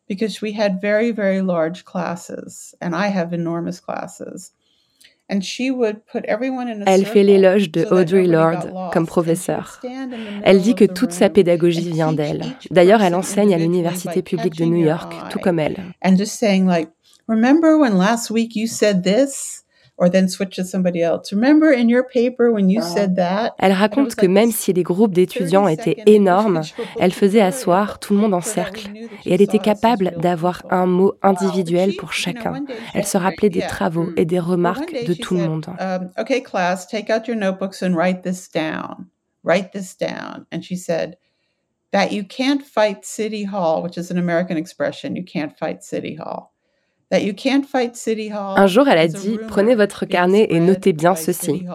[0.07, 4.51] because we had very very large classes and I have enormous classes.
[6.87, 9.79] Elle fait l'éloge de Audrey Lorde comme professeure.
[10.43, 12.43] Elle dit que toute sa pédagogie vient d'elle.
[12.71, 15.77] D'ailleurs, elle enseigne à l'Université publique de New York, tout comme elle.
[19.99, 23.49] Remember when last week you said this?
[23.57, 26.61] Elle raconte que même si les groupes d'étudiants étaient énormes,
[26.99, 28.89] elle faisait asseoir tout le monde en cercle
[29.25, 32.63] et elle était capable d'avoir un mot individuel pour chacun.
[32.93, 35.65] Elle se rappelait des travaux et des remarques de tout le monde.
[35.79, 39.07] Um, okay, class, take out your notebooks and write this down.
[39.43, 40.45] Write this down.
[40.51, 41.17] And she said
[41.91, 45.15] that you can't fight City Hall, which is an American expression.
[45.15, 46.53] You can't fight City Hall.
[47.11, 51.65] Un jour, elle a dit, prenez votre carnet et notez bien ceci.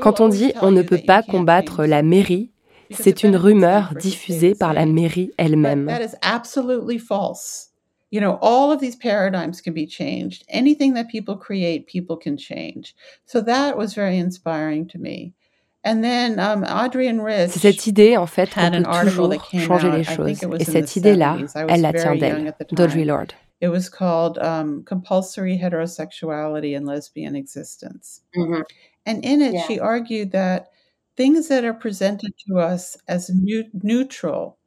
[0.00, 2.52] Quand on dit on ne peut pas combattre la mairie,
[2.90, 5.90] c'est une rumeur diffusée par la mairie elle-même.
[8.10, 10.42] You know, all of these paradigms can be changed.
[10.48, 12.94] Anything that people create, people can change.
[13.26, 15.34] So that was very inspiring to me.
[15.84, 16.64] Um,
[17.48, 20.42] C'est cette idée, en fait, qu'on peut toujours changer les choses.
[20.58, 21.38] Et cette idée-là,
[21.68, 23.32] elle la tient d'elle, d'Audre Lorde.
[23.60, 28.20] It was called um, Compulsory Heterosexuality and Lesbian Existence.
[28.36, 28.62] Mm-hmm.
[29.04, 29.62] And in it, yeah.
[29.66, 30.70] she argued that
[31.16, 33.30] things that are presented to us as
[33.82, 34.57] neutral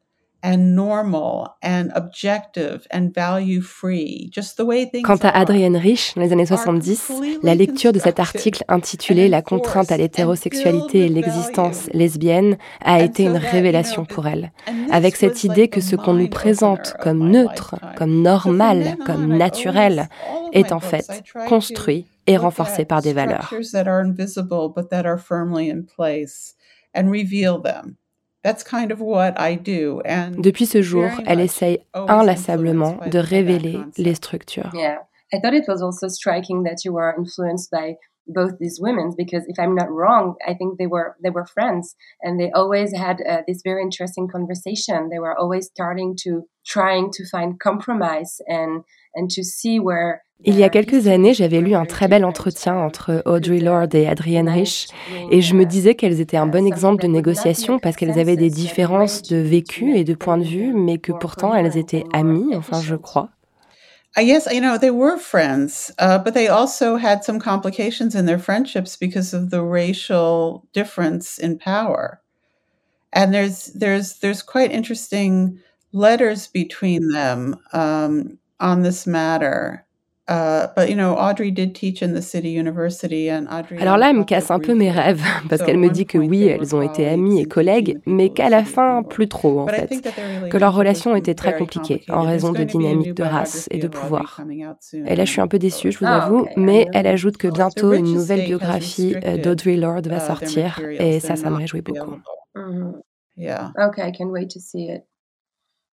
[5.03, 7.11] Quant à Adrienne Rich, dans les années 70,
[7.43, 13.23] la lecture de cet article intitulé La contrainte à l'hétérosexualité et l'existence lesbienne a été
[13.23, 14.51] une révélation pour elle,
[14.89, 20.09] avec cette idée que ce qu'on nous présente comme neutre, comme normal, comme naturel,
[20.53, 23.53] est en fait construit et renforcé par des valeurs.
[30.37, 34.71] Depuis ce jour, elle essaye inlassablement de révéler les structures.
[34.73, 34.97] Yeah.
[35.33, 37.95] I thought it was also striking that you were influenced by
[38.27, 41.95] both these women because if I'm not wrong, I think they were they were friends
[42.21, 45.09] and they always had uh, this very interesting conversation.
[45.09, 48.83] They were always starting to trying to find compromise and
[49.15, 52.75] and to see where Il y a quelques années, j'avais lu un très bel entretien
[52.75, 54.87] entre Audrey Lorde et Adrienne Rich,
[55.29, 58.49] et je me disais qu'elles étaient un bon exemple de négociation parce qu'elles avaient des
[58.49, 62.81] différences de vécu et de point de vue, mais que pourtant elles étaient amies, enfin
[62.81, 63.29] je crois.
[64.17, 68.25] I guess you know they were friends, uh, but they also had some complications in
[68.25, 72.19] their friendships because of the racial difference in power.
[73.13, 75.59] And there's there's there's quite interesting
[75.93, 79.81] letters between them um, on this matter.
[83.79, 86.45] Alors là, elle me casse un peu mes rêves, parce qu'elle me dit que oui,
[86.45, 89.89] elles ont été amies et collègues, mais qu'à la fin, plus trop en fait.
[90.49, 94.41] Que leur relation était très compliquée, en raison de dynamiques de race et de pouvoir.
[94.93, 97.47] Et là, je suis un peu déçue, je vous Ah, avoue, mais elle ajoute que
[97.47, 102.15] bientôt une nouvelle biographie euh, d'Audrey Lorde va sortir, et ça, ça me réjouit beaucoup.
[102.55, 103.01] Mhm.
[103.37, 103.71] Yeah.
[103.77, 105.03] Okay, I can wait to see it.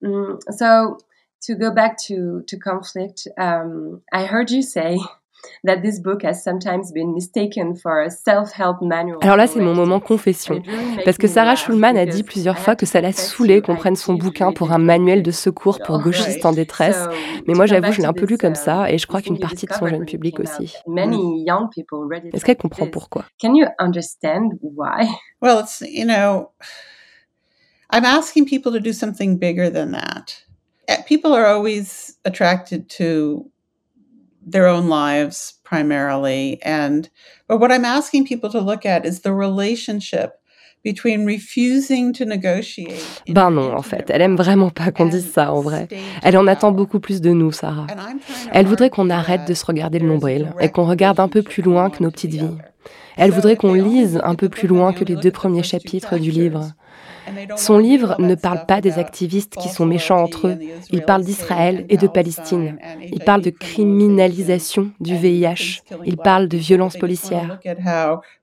[0.03, 0.99] Mm, so,
[1.47, 4.99] to go back to to conflict, um, I heard you say
[5.65, 9.19] that this book has sometimes been mistaken for a self-help manual.
[9.23, 10.63] Alors là, c'est mon moment confession.
[11.05, 14.15] Parce que Sarah Schulman a dit plusieurs fois que ça la you, qu'on prenne son
[14.15, 17.07] bouquin pour un manuel de secours pour gauchistes en détresse.
[17.47, 19.39] Mais moi, j'avoue, je l'ai un peu lu comme um, ça, et je crois qu'une
[19.39, 20.75] partie de son jeune public aussi.
[20.87, 23.25] Many young people read it Est-ce qu'elle comprend pourquoi?
[23.41, 25.09] Can you understand why?
[25.43, 26.53] Well, it's, you know,
[27.91, 30.45] I'm asking people to do something bigger than that.
[30.93, 33.51] Uh, People are always attracted to
[34.45, 36.59] their own lives primarily.
[36.63, 37.09] And,
[37.49, 40.35] but what I'm asking people to look at is the relationship
[40.83, 43.23] between refusing to negotiate.
[43.27, 45.89] in Ben non, en fait, elle aime vraiment pas qu'on dise ça en vrai.
[46.23, 47.87] Elle en attend beaucoup plus de nous, Sarah.
[48.53, 51.63] Elle voudrait qu'on arrête de se regarder le nombril et qu'on regarde un peu plus
[51.63, 52.59] loin que nos petites vies.
[53.17, 56.73] Elle voudrait qu'on lise un peu plus loin que les deux premiers chapitres du livre.
[57.57, 60.59] Son livre ne parle pas des activistes qui sont méchants entre eux.
[60.91, 62.79] Il parle d'Israël et de Palestine.
[63.13, 65.83] Il parle de criminalisation du VIH.
[66.05, 67.59] Il parle de violence policière.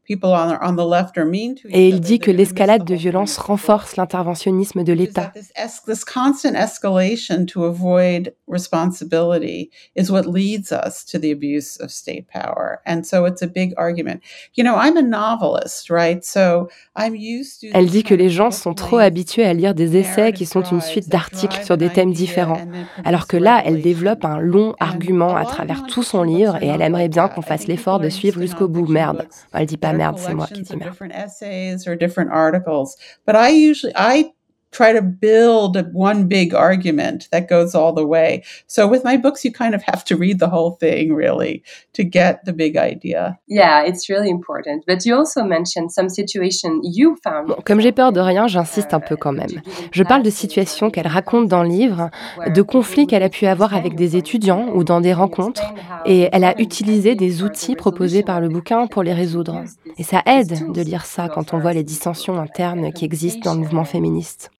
[0.10, 5.32] Et il dit que l'escalade de violence renforce l'interventionnisme de l'État.
[5.36, 11.78] This, es- this constant escalation to avoid responsibility is what leads us to the abuse
[11.82, 12.80] of state power.
[12.86, 14.22] And so it's a big argument.
[14.56, 16.24] You know, I'm a novelist, right?
[16.24, 17.68] So I'm used to.
[17.74, 20.82] Elle dit que les gens sont trop habitués à lire des essais qui sont une
[20.82, 22.62] suite d'articles sur des thèmes différents,
[23.06, 26.82] alors que là, elle développe un long argument à travers tout son livre et elle
[26.82, 28.88] aimerait bien qu'on fasse l'effort de suivre jusqu'au bout.
[28.88, 29.28] Merde.
[29.54, 30.90] Elle dit pas merde, c'est moi qui dis merde.
[30.90, 32.96] different essays or different articles.
[33.26, 34.32] But I usually I
[34.72, 38.44] try to build a- one big argument that goes all the way.
[38.68, 42.04] So with my books, you kind of have to read the whole thing really to
[42.04, 43.38] get the big idea.
[43.48, 44.84] Yeah, it's really important.
[44.88, 47.48] But you also mentioned some situation you found.
[47.48, 49.62] Bon, comme j'ai peur de rien, j'insiste un peu quand même.
[49.92, 52.10] Je parle de situations qu'elle raconte dans le livre,
[52.54, 55.74] de conflits qu'elle a pu avoir avec des étudiants ou dans des rencontres,
[56.06, 59.64] et elle a utilisé des outils proposés par le bouquin pour les résoudre.
[59.98, 63.56] Et ça aide de lire ça quand on voit les dissensions internes qui existent dans
[63.56, 64.52] le mouvement féministe.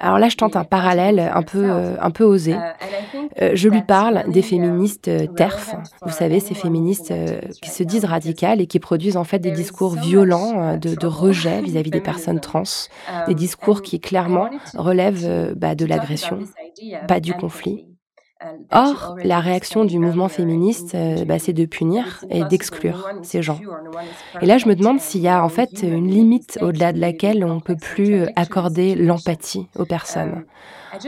[0.00, 2.54] Alors là, je tente un parallèle un peu, euh, un peu osé.
[3.40, 5.74] Euh, je lui parle des féministes euh, TERF.
[6.02, 7.12] Vous savez, ces féministes
[7.62, 11.62] qui se disent radicales et qui produisent en fait des discours violents de, de rejet
[11.62, 12.62] vis-à-vis des personnes trans,
[13.26, 16.40] des discours qui clairement relèvent bah, de l'agression,
[17.06, 17.87] pas du conflit.
[18.70, 23.58] Or, la réaction du mouvement féministe, euh, bah, c'est de punir et d'exclure ces gens.
[24.40, 27.44] Et là, je me demande s'il y a en fait une limite au-delà de laquelle
[27.44, 30.44] on ne peut plus euh, accorder l'empathie aux personnes.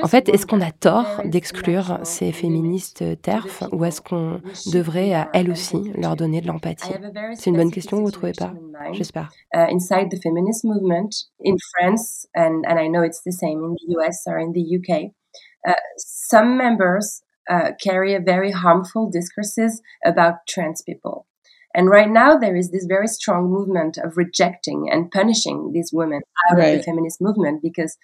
[0.02, 4.40] En fait, est-ce qu'on a tort d'exclure ces féministes TERF ou est-ce qu'on
[4.72, 6.92] devrait à elles aussi leur donner de l'empathie?
[7.34, 8.52] C'est une bonne question, vous trouvez pas?
[8.92, 9.30] J'espère.
[9.54, 11.10] uh, inside the feminist movement
[11.44, 15.12] in France, and I know it's the same in the US or in the UK,
[15.66, 21.26] uh, some members uh, carry a very harmful discourses about trans people.
[21.74, 26.20] And right now, there is this very strong movement of rejecting and punishing these women
[26.50, 27.96] out of the feminist movement because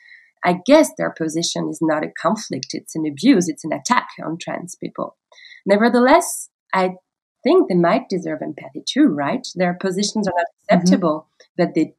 [0.45, 4.39] I guess their position is not a conflict, it's an abuse, it's an attack on
[4.41, 5.17] trans people.
[5.65, 6.95] Nevertheless, I
[7.43, 9.47] think they might deserve empathy too, right?
[9.57, 10.47] Their positions are not
[10.79, 11.95] acceptable, but they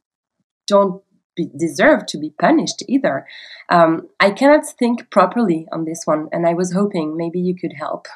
[0.68, 1.02] don't
[1.38, 3.26] be, deserve to be punished either.
[3.70, 7.74] Um, I cannot think properly on this one, and I was hoping maybe you could
[7.80, 8.08] help.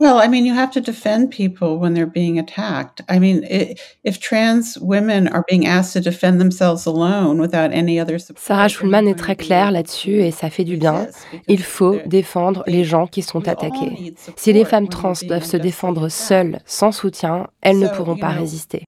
[0.00, 3.02] Well, I mean, you have to defend people when they're being attacked.
[3.08, 7.98] I mean, i if trans women are being asked to defend themselves alone without any
[7.98, 11.08] other support, Sarah Schulman est très claire là-dessus et ça fait du bien.
[11.48, 14.14] Il faut défendre les gens qui sont attaqués.
[14.36, 18.84] Si les femmes trans doivent se défendre seules, sans soutien, elles ne pourront pas résister.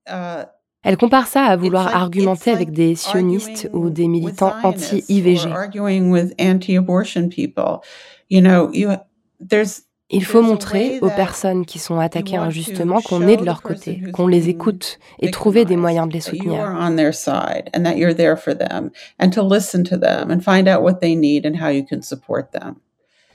[0.82, 5.50] Elle compare ça à vouloir argumenter avec des sionistes ou des militants anti-IVG.
[10.12, 14.26] Il faut montrer aux personnes qui sont attaquées injustement qu'on est de leur côté, qu'on
[14.26, 16.64] les écoute et trouver des moyens de les soutenir.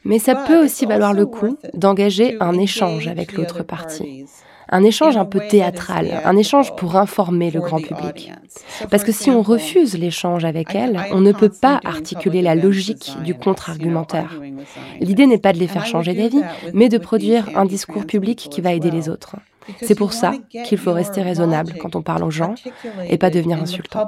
[0.03, 4.25] Mais ça peut aussi valoir le coup d'engager un échange avec l'autre partie
[4.69, 8.31] un échange un peu théâtral, un échange pour informer le grand public.
[8.89, 13.13] Parce que si on refuse l'échange avec elles, on ne peut pas articuler la logique
[13.23, 14.39] du contre-argumentaire.
[14.99, 16.41] L'idée n'est pas de les faire changer d'avis,
[16.73, 19.35] mais de produire un discours public qui va aider les autres.
[19.81, 20.33] C'est pour ça
[20.65, 22.53] qu'il faut rester raisonnable quand on parle aux gens
[23.09, 24.07] et pas devenir insultant.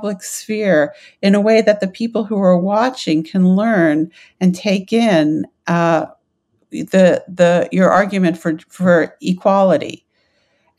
[6.71, 10.06] the the your argument for for equality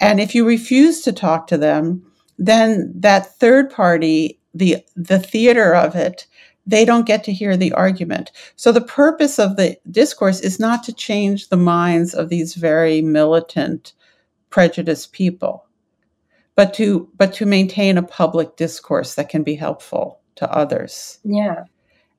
[0.00, 2.04] and if you refuse to talk to them,
[2.38, 6.26] then that third party, the the theater of it,
[6.66, 8.30] they don't get to hear the argument.
[8.56, 13.00] So the purpose of the discourse is not to change the minds of these very
[13.00, 13.94] militant,
[14.50, 15.66] prejudiced people,
[16.54, 21.18] but to but to maintain a public discourse that can be helpful to others.
[21.24, 21.64] Yeah.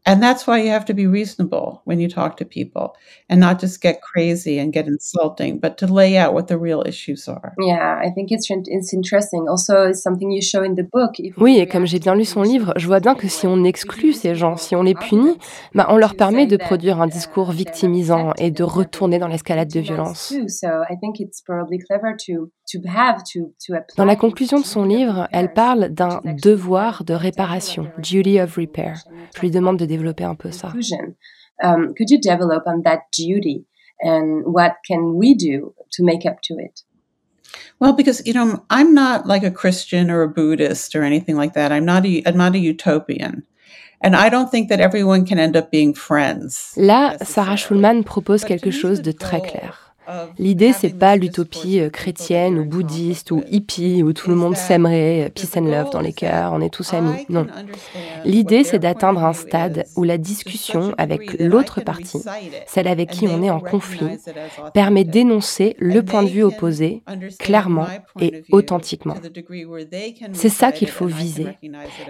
[0.09, 2.95] And that's why you have to be reasonable when you talk to people
[3.29, 6.81] and not just get crazy and get insulting, but to lay out what the real
[6.83, 7.53] issues are.
[7.59, 9.47] Yeah, I think it's, it's interesting.
[9.47, 11.21] Also, it's something you show in the book.
[11.37, 14.13] Oui, et comme j'ai bien lu son livre, je vois bien que si on exclut
[14.13, 15.37] ces gens, si on les punit,
[15.75, 19.79] bah, on leur permet de produire un discours victimisant et de retourner dans l'escalade de
[19.79, 20.33] violence.
[20.47, 22.49] So I think it's probably clever to
[23.97, 29.03] dans la conclusion de son livre, elle parle d'un devoir de réparation, duty of repair.
[29.35, 30.71] Je lui demande de développer un peu ça.
[31.61, 33.65] Um, could you develop on that duty?
[34.01, 36.83] And what can we do to make up to it?
[37.81, 41.53] Well, because you know, I'm not like a Christian or a Buddhist or anything like
[41.53, 41.71] that.
[41.71, 43.43] I'm not a I'm not a utopian.
[44.01, 46.73] And I don't think that everyone can end up being friends.
[46.77, 49.88] Là, Sarah Schulman propose quelque chose de très clair.
[50.37, 55.25] L'idée, c'est pas l'utopie euh, chrétienne ou bouddhiste ou hippie où tout le monde s'aimerait,
[55.25, 57.25] euh, peace and love dans les cœurs, on est tous amis.
[57.29, 57.47] Non.
[58.25, 62.21] L'idée, c'est d'atteindre un stade où la discussion avec l'autre partie,
[62.67, 64.17] celle avec qui on est en conflit,
[64.73, 67.03] permet d'énoncer le point de vue opposé
[67.39, 67.87] clairement
[68.19, 69.15] et authentiquement.
[70.33, 71.47] C'est ça qu'il faut viser.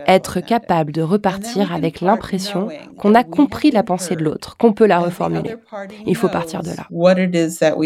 [0.07, 4.85] Être capable de repartir avec l'impression qu'on a compris la pensée de l'autre, qu'on peut
[4.85, 5.55] la reformuler.
[6.05, 6.87] Il faut partir de là.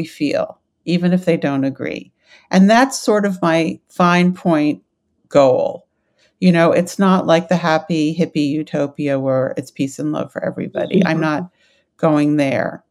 [0.03, 2.11] Feel, even if they don't agree.
[2.51, 4.83] And that's sort of my fine point
[5.29, 5.87] goal.
[6.39, 10.43] You know, it's not like the happy hippie utopia where it's peace and love for
[10.43, 10.99] everybody.
[10.99, 11.07] Mm-hmm.
[11.07, 11.49] I'm not
[11.97, 12.83] going there.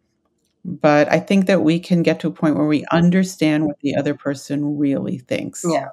[0.65, 3.97] But I think that we can get to a point where we understand what the
[3.97, 5.65] other person really thinks.
[5.69, 5.89] Yeah.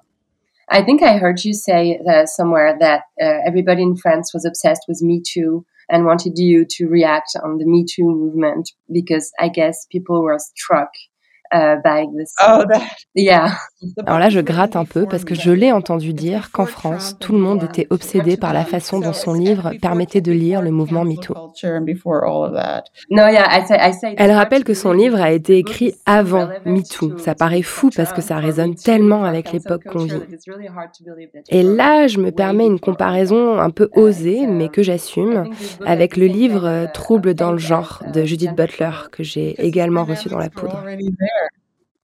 [0.69, 4.83] I think I heard you say uh, somewhere that uh, everybody in France was obsessed
[4.87, 9.49] with Me Too and wanted you to react on the Me Too movement because I
[9.49, 10.91] guess people were struck
[11.53, 11.75] uh.
[12.41, 12.81] Oh, that.
[13.15, 13.51] Yeah.
[14.05, 17.33] Alors là, je gratte un peu parce que je l'ai entendu dire qu'en France, tout
[17.33, 21.05] le monde était obsédé par la façon dont son livre permettait de lire le mouvement
[21.05, 21.33] MeToo.
[24.17, 27.17] Elle rappelle que son livre a été écrit avant MeToo.
[27.17, 30.21] Ça paraît fou parce que ça résonne tellement avec l'époque qu'on vit.
[31.49, 35.49] Et là, je me permets une comparaison un peu osée, mais que j'assume,
[35.85, 40.37] avec le livre Troubles dans le genre de Judith Butler, que j'ai également reçu dans
[40.37, 40.83] la poudre.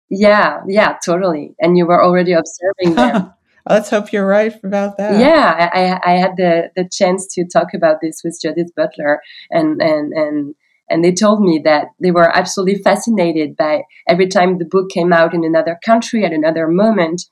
[0.09, 1.55] Yeah, yeah, totally.
[1.59, 3.33] And you were already observing them.
[3.69, 5.19] Let's hope you're right about that.
[5.19, 9.81] Yeah, I, I had the, the chance to talk about this with Judith Butler, and
[9.81, 10.55] and and
[10.87, 15.11] and they told me that they were absolutely fascinated by every time the book came
[15.11, 17.23] out in another country at another moment.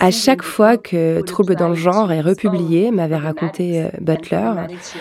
[0.00, 4.52] À chaque fois que Trouble dans le genre est republié, m'avait raconté euh, Butler,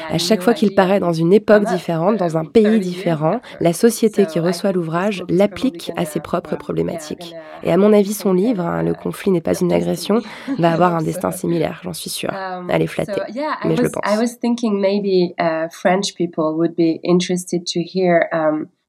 [0.09, 4.25] à chaque fois qu'il paraît dans une époque différente, dans un pays différent, la société
[4.27, 7.35] qui reçoit l'ouvrage l'applique à ses propres problématiques.
[7.63, 10.21] Et à mon avis, son livre, hein, Le conflit n'est pas une agression,
[10.59, 12.33] va avoir un destin similaire, j'en suis sûre.
[12.69, 13.21] Elle est flattée,
[13.65, 14.03] mais je le pense.
[14.05, 15.33] I was thinking maybe
[15.71, 18.29] French people would be interested to hear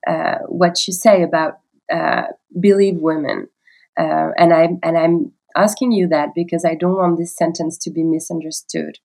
[0.07, 1.55] uh, what you say about
[1.93, 2.27] uh,
[2.59, 3.47] believe women.
[3.99, 7.91] Uh, and I'm and I'm asking you that because I don't want this sentence to
[7.91, 8.97] be misunderstood.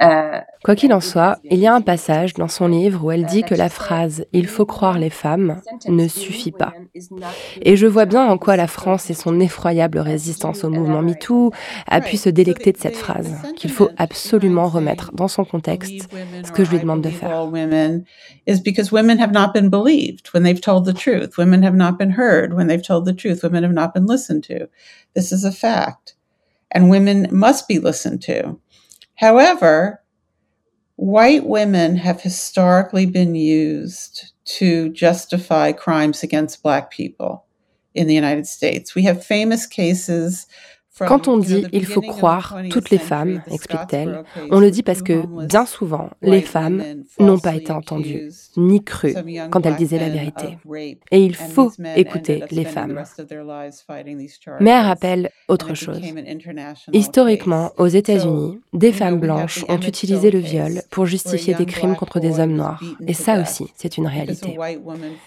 [0.00, 3.26] Uh, Quoi qu'il en soit, il y a un passage dans son livre où elle
[3.26, 6.72] dit que la phrase Il faut croire les femmes ne suffit pas.
[7.62, 11.52] Et je vois bien en quoi la France et son effroyable résistance au mouvement MeToo
[11.86, 16.08] a pu se délecter de cette phrase, qu'il faut absolument remettre dans son contexte,
[16.44, 17.48] ce que je lui demande de faire.
[18.46, 21.36] Is because women have not been believed when they've told the truth.
[21.36, 23.42] Women have not been heard when they've told the truth.
[23.42, 24.68] Women have not been listened to.
[25.14, 25.87] This is a fact.
[26.70, 28.58] And women must be listened to.
[29.14, 30.02] However,
[30.96, 37.44] white women have historically been used to justify crimes against black people
[37.94, 38.94] in the United States.
[38.94, 40.46] We have famous cases
[41.06, 45.46] Quand on dit il faut croire toutes les femmes, explique-t-elle, on le dit parce que
[45.46, 46.82] bien souvent, les femmes
[47.18, 49.14] n'ont pas été entendues, ni crues,
[49.50, 50.58] quand elles disaient la vérité.
[51.10, 53.02] Et il faut écouter les femmes.
[54.60, 56.00] Mais elle rappelle autre chose.
[56.92, 62.20] Historiquement, aux États-Unis, des femmes blanches ont utilisé le viol pour justifier des crimes contre
[62.20, 62.82] des hommes noirs.
[63.06, 64.58] Et ça aussi, c'est une réalité.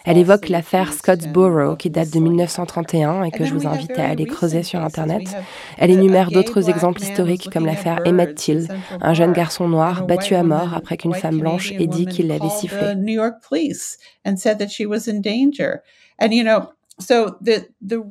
[0.05, 4.25] Elle évoque l'affaire Scottsboro qui date de 1931 et que je vous invite à aller
[4.25, 5.23] creuser sur Internet.
[5.77, 8.67] Elle énumère d'autres exemples historiques comme l'affaire Emmett Till,
[9.01, 12.49] un jeune garçon noir battu à mort après qu'une femme blanche ait dit qu'il l'avait
[12.49, 12.95] sifflé.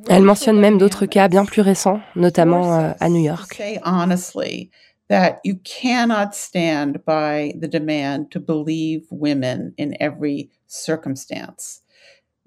[0.09, 3.61] Elle mentionne même d'autres cas bien plus récents, notamment euh, à New York.
[5.11, 11.81] that you cannot stand by the demand to believe women in every circumstance.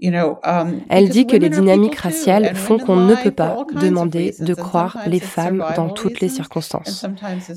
[0.02, 4.98] Um, Elle dit que les dynamiques raciales font qu'on ne peut pas demander de croire
[5.06, 7.06] les femmes dans toutes les circonstances.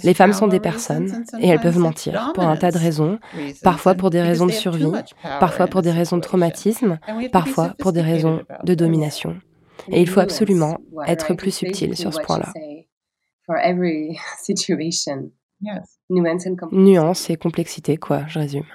[0.04, 3.20] Les femmes sont des personnes et elles peuvent mentir pour un tas de raisons,
[3.64, 4.92] parfois pour des raisons de survie,
[5.40, 7.00] parfois pour des raisons de traumatisme,
[7.32, 9.38] parfois pour des raisons de domination.
[9.90, 10.78] Et il faut absolument
[11.08, 12.54] être plus subtil sur ce point-là.
[16.72, 18.66] Nuance et complexité, quoi, je résume.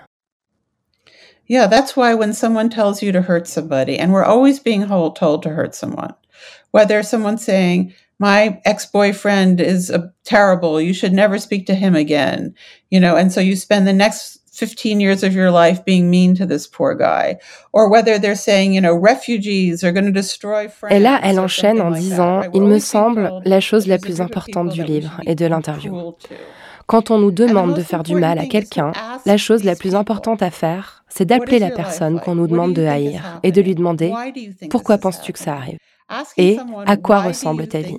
[1.46, 5.42] Yeah, that's why when someone tells you to hurt somebody, and we're always being told
[5.42, 6.14] to hurt someone,
[6.70, 12.54] whether someone's saying, my ex-boyfriend is a, terrible, you should never speak to him again,
[12.90, 16.34] you know, and so you spend the next 15 years of your life being mean
[16.36, 17.38] to this poor guy,
[17.72, 20.94] or whether they're saying, you know, refugees are going to destroy France.
[20.94, 24.84] Et là, elle enchaîne en disant, il me semble, la chose la plus importante du
[24.84, 26.14] livre et de l'interview.
[26.86, 28.92] Quand on nous demande de faire du mal à quelqu'un,
[29.24, 32.84] la chose la plus importante à faire, c'est d'appeler la personne qu'on nous demande de
[32.84, 34.12] haïr et de lui demander
[34.70, 35.78] Pourquoi penses-tu que ça arrive?
[36.36, 37.96] Et à quoi ressemble ta vie?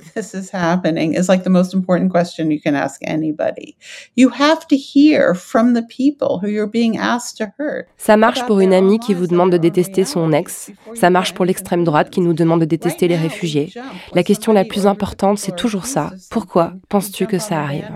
[7.97, 11.45] Ça marche pour une amie qui vous demande de détester son ex, ça marche pour
[11.45, 13.72] l'extrême droite qui nous demande de détester les réfugiés.
[14.14, 16.11] La question la plus importante, c'est toujours ça.
[16.30, 17.89] Pourquoi penses-tu que ça arrive?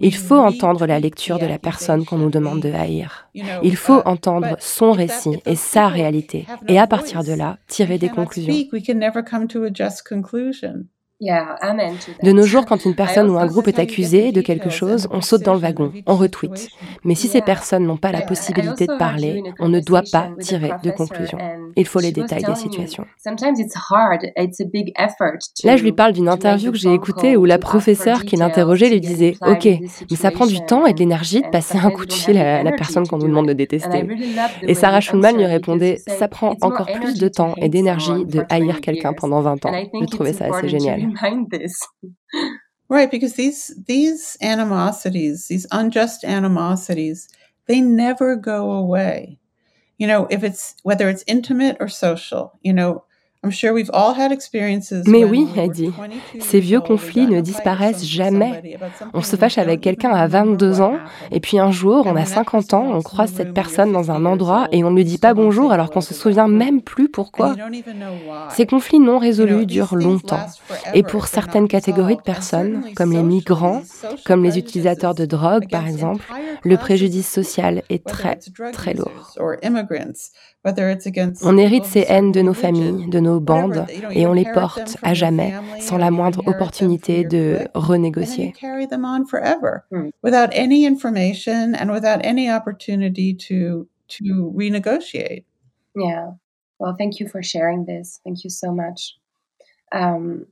[0.00, 3.28] Il faut entendre la lecture de la personne qu'on nous demande de haïr.
[3.62, 8.08] Il faut entendre son récit et sa réalité, et à partir de là, tirer des
[8.08, 8.54] conclusions.
[9.28, 10.90] Come to a just conclusion.
[11.20, 15.20] De nos jours, quand une personne ou un groupe est accusé de quelque chose, on
[15.20, 16.68] saute dans le wagon, on retweet.
[17.04, 20.70] Mais si ces personnes n'ont pas la possibilité de parler, on ne doit pas tirer
[20.82, 21.38] de conclusion.
[21.76, 23.04] Il faut les détails des situations.
[25.64, 29.00] Là, je lui parle d'une interview que j'ai écoutée où la professeure qui l'interrogeait lui
[29.00, 32.12] disait Ok, mais ça prend du temps et de l'énergie de passer un coup de
[32.12, 34.06] fil à la personne qu'on nous demande de détester.
[34.62, 38.80] Et Sarah Schulman lui répondait Ça prend encore plus de temps et d'énergie de haïr
[38.80, 39.72] quelqu'un pendant 20 ans.
[40.00, 41.07] Je trouvais ça assez génial.
[41.12, 41.80] Behind this.
[42.88, 47.28] Right, because these these animosities, these unjust animosities,
[47.66, 49.38] they never go away.
[49.98, 53.04] You know, if it's whether it's intimate or social, you know,
[55.06, 55.92] Mais oui, elle dit,
[56.40, 58.78] ces vieux conflits ne disparaissent jamais.
[59.14, 60.96] On se fâche avec quelqu'un à 22 ans,
[61.30, 64.66] et puis un jour, on a 50 ans, on croise cette personne dans un endroit
[64.72, 67.54] et on ne lui dit pas bonjour alors qu'on se souvient même plus pourquoi.
[68.50, 70.44] Ces conflits non résolus durent longtemps.
[70.94, 73.82] Et pour certaines catégories de personnes, comme les migrants,
[74.26, 76.24] comme les utilisateurs de drogue par exemple,
[76.64, 78.38] le préjudice social est très,
[78.72, 79.30] très lourd.
[81.42, 85.14] On hérite ces haines de nos familles, de nos bandes, et on les porte à
[85.14, 88.54] jamais, sans la moindre opportunité de renégocier.
[95.94, 96.32] Yeah.
[96.78, 98.20] Well, thank you for sharing this.
[98.24, 99.16] Thank you so much.
[99.92, 100.46] Um,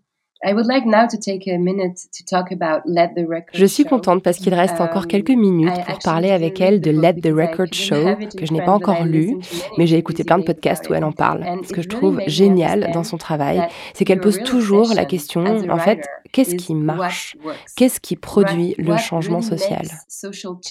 [3.52, 6.90] je suis contente parce qu'il reste encore um, quelques minutes pour parler avec elle de
[6.90, 9.38] Let the Record Show, que je n'ai pas encore lu,
[9.78, 11.44] mais j'ai écouté plein de podcasts où elle en parle.
[11.66, 15.78] Ce que je trouve génial dans son travail, c'est qu'elle pose toujours la question, en
[15.78, 17.36] fait, qu'est-ce qui marche?
[17.76, 19.86] Qu'est-ce qui produit le changement social?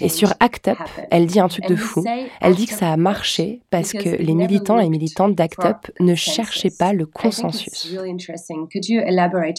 [0.01, 0.78] Et sur ACT UP,
[1.11, 2.03] elle dit un truc de fou.
[2.41, 6.16] Elle dit que ça a marché parce que les militants et militantes d'ACT UP ne
[6.16, 7.95] cherchaient pas le consensus.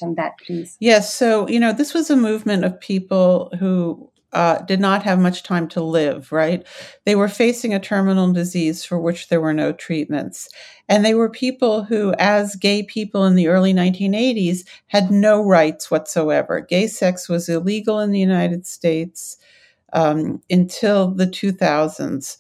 [0.03, 0.77] On that, please?
[0.81, 1.15] Yes.
[1.15, 5.43] So, you know, this was a movement of people who uh, did not have much
[5.43, 6.67] time to live, right?
[7.05, 10.49] They were facing a terminal disease for which there were no treatments.
[10.89, 15.91] And they were people who, as gay people in the early 1980s, had no rights
[15.91, 16.61] whatsoever.
[16.61, 19.39] Gay sex was illegal in the United States
[19.93, 22.37] um, until the 2000s.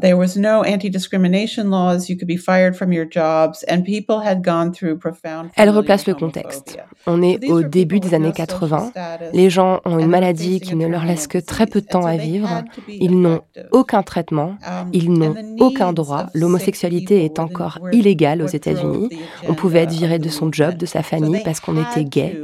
[0.00, 2.08] There was no anti-discrimination laws.
[2.08, 5.50] You could be fired from your jobs, and people had gone through profound.
[5.56, 6.78] Elle replace le contexte.
[7.06, 8.92] On est au début des années 80.
[9.32, 12.16] Les gens ont une maladie qui ne leur laisse que très peu de temps à
[12.16, 12.64] vivre.
[12.88, 13.40] Ils n'ont
[13.72, 14.56] aucun traitement.
[14.92, 16.26] Ils n'ont aucun droit.
[16.34, 19.08] L'homosexualité est encore illégale aux États-Unis.
[19.48, 22.38] On pouvait être viré de son job, de sa famille, parce qu'on était gay.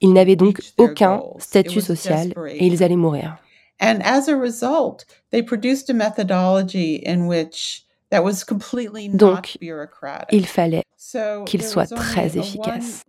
[0.00, 3.36] Ils n'avaient donc aucun statut social et ils allaient mourir.
[3.80, 9.56] And as a result, they produced a methodology in which that was completely Donc, not
[9.60, 10.28] bureaucratic.
[10.32, 10.84] il fallait
[11.46, 13.04] qu'il soit très efficace.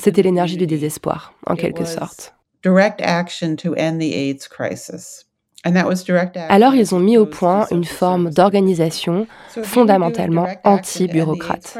[0.00, 2.34] C'était l'énergie du désespoir, en quelque sorte.
[2.62, 5.26] Direct action to end the AIDS crisis.
[5.66, 9.26] And that was direct action Alors ils ont mis au point une forme d'organisation
[9.62, 11.78] fondamentalement anti-bureaucrate.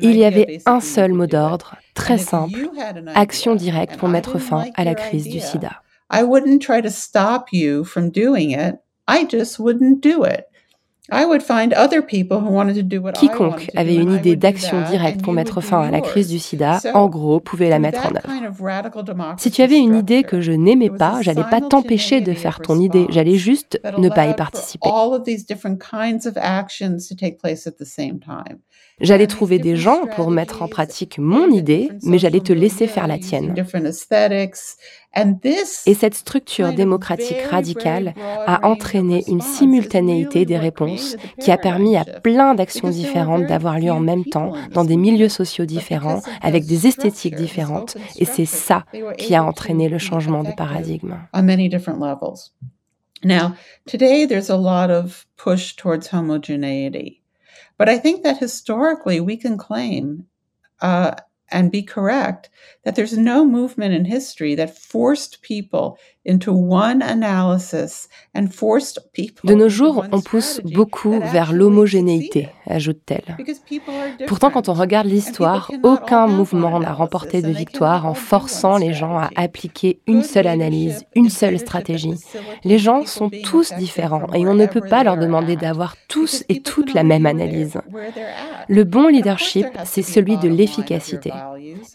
[0.00, 2.70] Il y avait un seul mot d'ordre, très simple,
[3.14, 5.82] action directe pour mettre fin à la crise du sida.
[6.10, 8.76] I wouldn't try to stop you from doing it.
[9.06, 10.46] I just wouldn't do it.
[11.10, 14.12] I would find other people who wanted to do what I wanted Quiconque avait une
[14.14, 17.78] idée d'action directe pour mettre fin à la crise du sida, en gros, pouvait la
[17.78, 19.36] mettre en œuvre.
[19.36, 22.80] Si tu avais une idée que je n'aimais pas, j'allais pas t'empêcher de faire ton
[22.80, 24.88] idée, j'allais juste ne pas y participer.
[29.00, 33.08] J'allais trouver des gens pour mettre en pratique mon idée, mais j'allais te laisser faire
[33.08, 33.54] la tienne.
[35.86, 38.14] Et cette structure démocratique radicale
[38.46, 43.90] a entraîné une simultanéité des réponses qui a permis à plein d'actions différentes d'avoir lieu
[43.90, 47.96] en même temps dans des milieux sociaux différents, avec des esthétiques différentes.
[48.18, 48.84] Et c'est ça
[49.18, 51.16] qui a entraîné le changement de paradigme.
[53.24, 53.54] Now,
[53.86, 57.23] today there's a lot of push towards homogeneity.
[57.76, 60.26] But I think that historically we can claim
[60.80, 61.16] uh,
[61.50, 62.50] and be correct
[62.84, 69.48] that there's no movement in history that forced people into one analysis and forced people
[69.48, 73.36] De nos jours, on pousse beaucoup vers l'homogénéité, ajoute-t-elle.
[74.26, 79.18] Pourtant, quand on regarde l'histoire, aucun mouvement n'a remporté de victoire en forçant les gens
[79.18, 82.14] à appliquer une seule analyse, une seule stratégie.
[82.64, 86.60] Les gens sont tous différents et on ne peut pas leur demander d'avoir tous et
[86.60, 87.80] toutes la même analyse.
[88.68, 91.32] Le bon leadership, c'est celui de l'efficacité.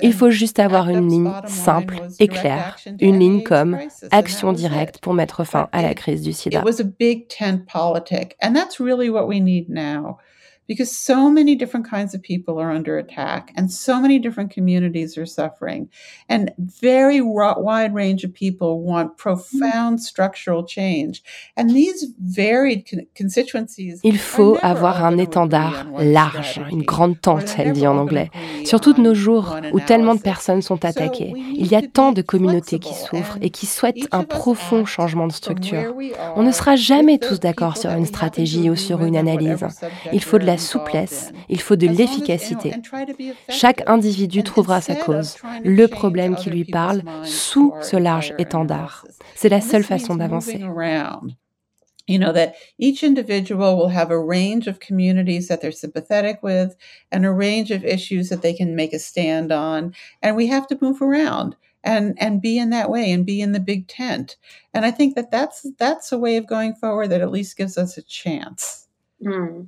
[0.02, 3.78] Il faut juste avoir une ligne simple et claire, une ligne comme
[4.20, 6.62] action directe pour mettre fin à la crise du sida.
[10.70, 15.18] Because so many different kinds of people are under attack, and so many different communities
[15.18, 15.90] are suffering,
[16.30, 21.24] and very wide range of people want profound structural change.
[21.58, 27.74] And these varied con- constituencies Il faut avoir un étendard large, une grande tente, elle
[27.74, 28.30] dit en anglais.
[28.64, 31.34] Surtout de nos jours, où tellement de personnes sont So attaquées.
[31.56, 35.34] Il y a tant de communautés qui souffrent et qui souhaitent un profond changement de
[35.34, 35.96] structure.
[36.36, 39.66] On ne sera jamais tous d'accord sur une stratégie ou sur une analyse.
[40.14, 42.74] Il faut de la souplesse, il faut de l'efficacité.
[43.50, 49.06] Chaque individu trouvera sa cause, le problème qui lui parle, sous ce large étendard.
[49.36, 50.60] C'est la seule façon d'avancer.
[52.08, 56.76] You know, that each individual will have a range of communities that they're sympathetic with
[57.12, 59.94] and a range of issues that they can make a stand on.
[60.24, 63.52] And we have to move around and, and be in that way and be in
[63.52, 64.38] the big tent.
[64.74, 67.78] And I think that that's, that's a way of going forward that at least gives
[67.78, 68.88] us a chance.
[69.24, 69.68] Mm.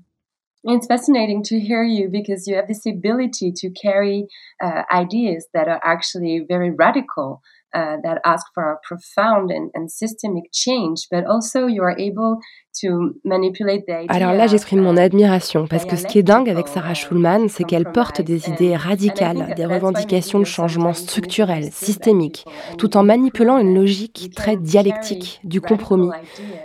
[0.64, 4.28] It's fascinating to hear you because you have this ability to carry
[4.64, 7.42] uh, ideas that are actually very radical,
[7.74, 12.38] uh, that ask for a profound and, and systemic change, but also you are able
[12.82, 14.08] to manipulate the idea.
[14.10, 17.48] Alors là, j'exprime mon uh, admiration parce que ce qui est dingue avec Sarah Schulman,
[17.50, 22.46] c'est qu'elle porte des idées radicales, des revendications de changements structurels, systémiques,
[22.78, 26.12] tout en manipulant une logique très dialectique du compromis.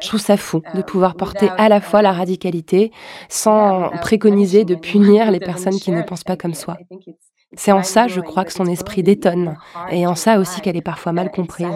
[0.01, 2.93] Je trouve ça fou de pouvoir porter à la fois la radicalité
[3.29, 6.77] sans préconiser de punir les personnes qui ne pensent pas comme soi.
[7.53, 9.57] C'est en ça, je crois, que son esprit détonne,
[9.91, 11.69] et en ça aussi qu'elle est parfois mal comprise.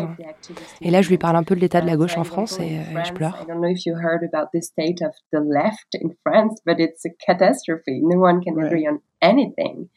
[0.80, 2.78] Et là, je lui parle un peu de l'état de la gauche en France et,
[2.78, 3.38] euh, je pleure.
[3.40, 6.80] I don't know if you heard about the state of the left in France, but
[6.80, 8.00] it's a catastrophe.
[8.02, 9.88] No one can agree on anything.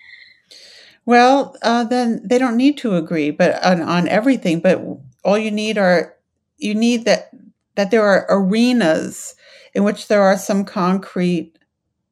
[1.06, 4.60] Well, uh, then they don't need to agree, but on, on everything.
[4.60, 4.82] But
[5.24, 6.14] all you need are
[6.58, 7.32] you need that
[7.76, 9.36] that there are arenas
[9.74, 11.58] in which there are some concrete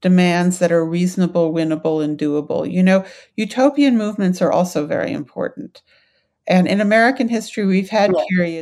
[0.02, 2.70] demands that are reasonable, winnable, and doable.
[2.72, 5.82] You know, utopian movements are also very important.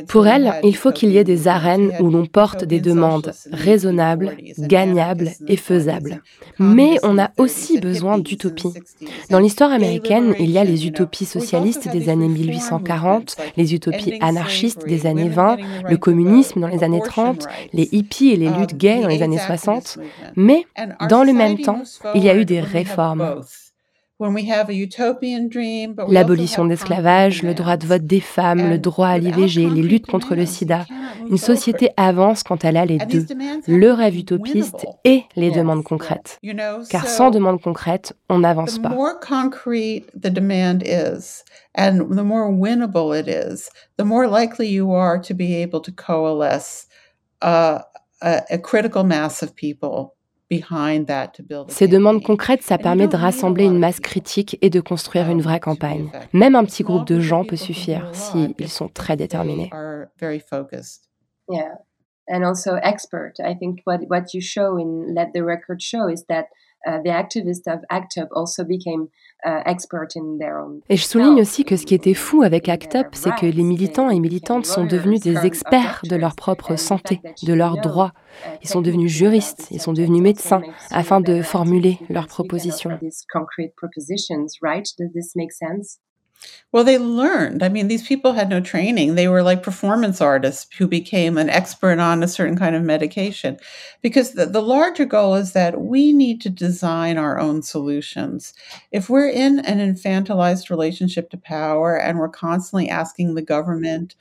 [0.08, 4.36] Pour elle, il faut qu'il y ait des arènes où l'on porte des demandes raisonnables,
[4.58, 6.22] gagnables et faisables.
[6.58, 8.74] Mais on a aussi besoin d'utopies.
[9.30, 14.86] Dans l'histoire américaine, il y a les utopies socialistes des années 1840, les utopies anarchistes
[14.86, 15.56] des années 20,
[15.88, 19.38] le communisme dans les années 30, les hippies et les luttes gays dans les années
[19.38, 19.98] 60.
[20.36, 20.66] Mais
[21.08, 21.82] dans le même temps,
[22.14, 23.42] il y a eu des réformes.
[26.08, 30.06] L'abolition de l'esclavage, le droit de vote des femmes, le droit à l'IVG, les luttes
[30.06, 30.84] contre le sida.
[31.28, 33.26] Une société avance quand elle a les deux,
[33.66, 36.38] le rêve utopiste et les demandes concrètes.
[36.90, 38.90] Car sans demande concrète, on n'avance pas.
[41.74, 45.92] and the more winnable it is, the more likely you are to be able to
[45.92, 46.86] coalesce
[47.42, 47.84] a,
[48.22, 50.16] a, a critical mass of people
[51.68, 55.60] Ces demandes concrètes, ça permet de rassembler une masse critique et de construire une vraie
[55.60, 56.10] campagne.
[56.32, 59.70] Même un petit groupe de gens peut suffire s'ils ils sont très déterminés.
[61.48, 61.78] Yeah.
[62.28, 63.40] And also expert.
[63.40, 66.46] I think what what you show in Let the Record Show is that
[66.86, 69.08] uh, the activists of ACT UP also became
[70.88, 73.62] et je souligne aussi que ce qui était fou avec ACT UP, c'est que les
[73.62, 78.12] militants et militantes sont devenus des experts de leur propre santé, de leurs droits.
[78.62, 82.98] Ils sont devenus juristes, ils sont devenus médecins afin de formuler leurs propositions.
[86.72, 87.62] Well, they learned.
[87.62, 89.14] I mean, these people had no training.
[89.14, 93.58] They were like performance artists who became an expert on a certain kind of medication.
[94.02, 98.54] Because the, the larger goal is that we need to design our own solutions.
[98.92, 104.14] If we're in an infantilized relationship to power and we're constantly asking the government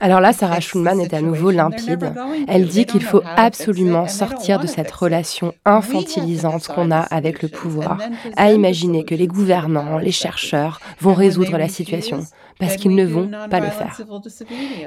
[0.00, 2.12] Alors là, Sarah Schulman est à nouveau limpide.
[2.48, 7.98] Elle dit qu'il faut absolument sortir de cette relation infantilisante qu'on a avec le pouvoir,
[8.36, 12.20] à imaginer que les gouvernants, les chercheurs vont résoudre la situation
[12.58, 14.00] parce qu'ils ne vont pas le faire.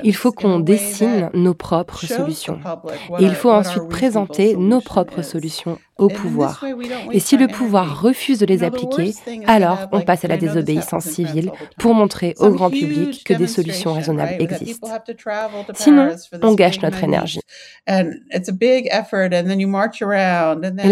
[0.03, 2.59] Il faut qu'on dessine nos propres solutions.
[3.20, 6.63] Et il faut ensuite présenter nos propres solutions au pouvoir.
[7.11, 9.13] Et si le pouvoir refuse de les appliquer,
[9.47, 13.93] alors on passe à la désobéissance civile pour montrer au grand public que des solutions
[13.93, 14.89] raisonnables existent.
[15.73, 16.09] Sinon,
[16.41, 17.39] on gâche notre énergie.
[17.87, 18.03] Et là,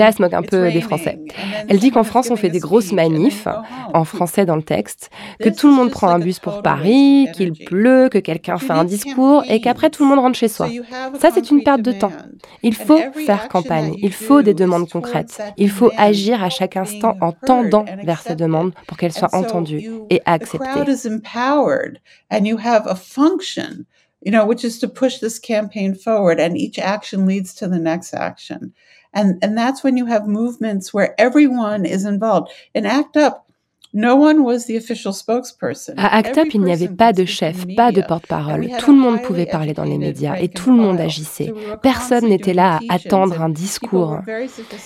[0.08, 1.20] elle se moque un peu des Français.
[1.68, 3.48] Elle dit qu'en France, on fait des grosses manifs,
[3.94, 7.54] en français dans le texte, que tout le monde prend un bus pour Paris, qu'il
[7.54, 10.70] pleut, que quelqu'un fait un discours et qu'après tout le monde rentre chez soi.
[11.20, 12.12] Ça, c'est une perte de temps.
[12.62, 15.42] Il faut faire campagne, il faut des demandes concrètes.
[15.58, 19.90] Il faut agir à chaque instant en tendant vers ces demandes pour qu'elles soient entendues
[20.10, 20.68] et acceptées.
[24.24, 27.80] you know, which is to push this campaign forward, and each action leads to the
[27.80, 28.74] next action.
[29.14, 32.52] And, and that's when you have movements where everyone is involved.
[32.74, 33.46] In ACT UP,
[35.98, 38.70] À ACT UP, il n'y avait pas de chef, pas de porte-parole.
[38.80, 41.54] Tout le monde pouvait parler dans les médias et tout le monde agissait.
[41.84, 44.18] Personne n'était là à attendre un discours.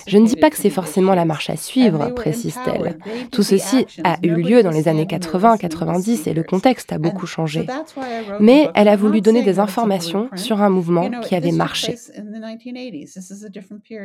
[0.06, 2.98] Je ne dis pas que c'est forcément la marche à suivre, précise-t-elle.
[3.32, 7.66] Tout ceci a eu lieu dans les années 80-90 et le contexte a beaucoup changé.
[8.40, 11.94] Mais elle a voulu donner des informations sur un mouvement qui avait marché.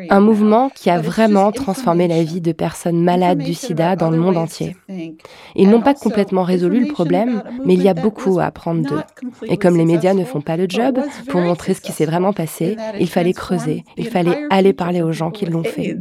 [0.09, 4.17] Un mouvement qui a vraiment transformé la vie de personnes malades du sida dans le
[4.17, 4.77] monde entier.
[5.55, 9.01] Ils n'ont pas complètement résolu le problème, mais il y a beaucoup à apprendre d'eux.
[9.47, 12.33] Et comme les médias ne font pas le job, pour montrer ce qui s'est vraiment
[12.33, 15.97] passé, il fallait creuser, il fallait aller parler aux gens qui l'ont fait.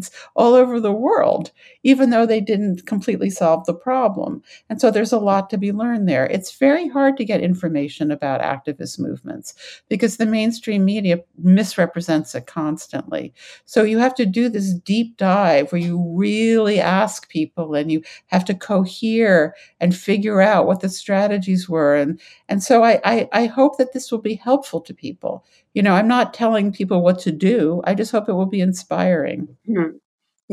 [1.85, 4.43] even though they didn't completely solve the problem.
[4.69, 6.27] And so there's a lot to be learned there.
[6.27, 9.55] It's very hard to get information about activist movements
[9.89, 13.33] because the mainstream media misrepresents it constantly.
[13.65, 18.03] So you have to do this deep dive where you really ask people and you
[18.29, 21.97] have to cohere and figure out what the strategies were.
[21.97, 25.45] And, and so I, I, I hope that this will be helpful to people.
[25.75, 27.83] You know, I'm not telling people what to do.
[27.85, 29.49] I just hope it will be inspiring.
[29.69, 29.99] Mm-hmm.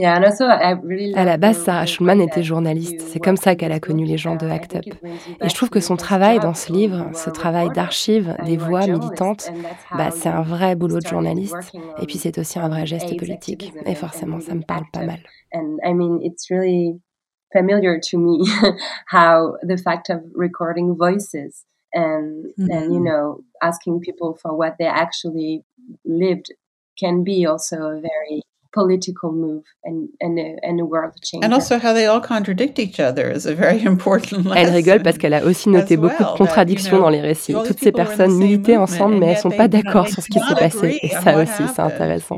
[0.01, 3.01] À la base, Sarah Schulman était journaliste.
[3.01, 4.95] C'est comme ça qu'elle a connu les gens de ACT UP.
[5.41, 9.51] Et je trouve que son travail dans ce livre, ce travail d'archive des voix militantes,
[9.91, 11.55] bah, c'est un vrai boulot de journaliste.
[12.01, 13.73] Et puis c'est aussi un vrai geste politique.
[13.85, 15.19] Et forcément, ça me parle pas mal.
[17.51, 18.47] Familiar to me
[19.07, 22.71] how the fact of recording voices and mm-hmm.
[22.71, 25.63] and you know asking people for what they actually
[26.05, 26.51] lived
[26.97, 28.41] can be also a very
[28.71, 31.43] political move and, and, a, and a world change.
[31.43, 34.57] And also how they all contradict each other is a very important lesson.
[34.57, 37.53] Elle rigole parce qu'elle a aussi noté beaucoup de contradictions dans les récits.
[37.53, 40.99] Toutes ces personnes militaient ensemble, mais elles sont pas d'accord sur ce qui s'est passé.
[41.01, 42.37] Et ça aussi, c'est intéressant.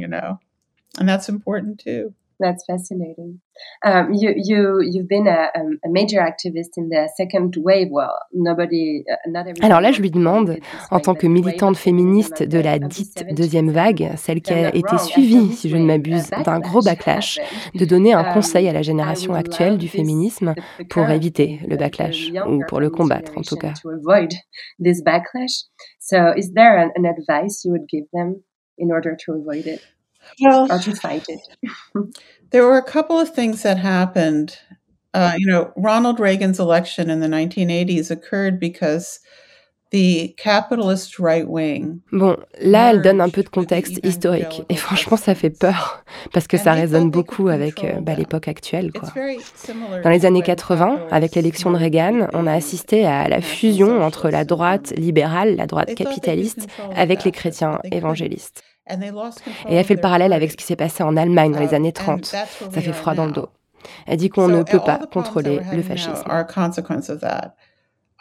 [0.99, 2.13] And that's important too.
[2.41, 3.39] That's fascinating.
[3.85, 7.89] Um, you you you've been a, a, major activist in the second wave.
[7.91, 9.03] Well, nobody.
[9.07, 10.57] Uh, not Alors là, je lui demande,
[10.89, 15.51] en tant que militante féministe de la dite deuxième vague, celle qui a été suivie,
[15.51, 17.39] si je ne m'abuse, d'un gros backlash,
[17.75, 20.55] de donner un conseil à la génération actuelle du féminisme
[20.89, 23.73] pour éviter le backlash ou pour le combattre en tout cas.
[30.37, 30.69] This backlash.
[30.69, 30.71] So, is there an, an advice you would give them in order to avoid it?
[30.71, 32.15] Well, or to fight it?
[32.51, 34.57] there were a couple of things that happened.
[35.13, 39.19] Uh, you know, Ronald Reagan's election in the 1980s occurred because
[39.91, 42.01] the capitalist right wing.
[42.13, 44.63] Bon, là, elle donne un peu de contexte historique.
[44.69, 46.03] Et franchement, ça fait peur,
[46.33, 48.91] parce que ça résonne beaucoup avec bah, l'époque actuelle.
[48.93, 49.09] Quoi.
[50.01, 54.29] Dans les années 80, avec l'élection de Reagan, on a assisté à la fusion entre
[54.29, 58.63] la droite libérale, la droite capitaliste, avec les chrétiens évangélistes.
[58.89, 61.93] Et elle fait le parallèle avec ce qui s'est passé en Allemagne dans les années
[61.93, 62.25] 30.
[62.25, 63.49] Ça fait froid dans le dos.
[64.05, 66.23] Elle dit qu'on ne peut pas contrôler le fascisme.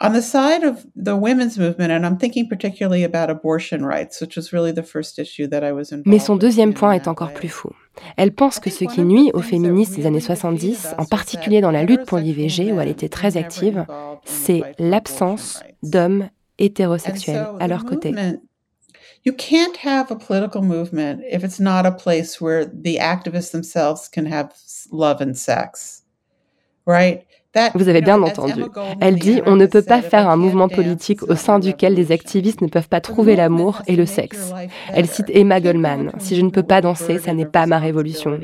[0.03, 4.35] On the side of the women's movement, and I'm thinking particularly about abortion rights, which
[4.35, 7.33] was really the first issue that I was involved Mais son deuxième point est encore
[7.33, 7.69] plus fou.
[8.17, 11.83] Elle pense que ce qui nuit aux féministes des années 70, en particulier dans la
[11.83, 13.85] lutte pour l'IVG, où elle était très active,
[14.25, 18.15] c'est l'absence d'hommes hétérosexuels à leur côté.
[19.23, 24.07] You can't have a political movement if it's not a place where the activists themselves
[24.07, 24.55] can have
[24.91, 26.03] love and sex,
[26.85, 27.25] right?
[27.75, 28.63] Vous avez bien entendu.
[29.01, 32.61] Elle dit on ne peut pas faire un mouvement politique au sein duquel les activistes
[32.61, 34.53] ne peuvent pas trouver l'amour et le sexe.
[34.93, 38.39] Elle cite Emma Goldman Si je ne peux pas danser, ça n'est pas ma révolution.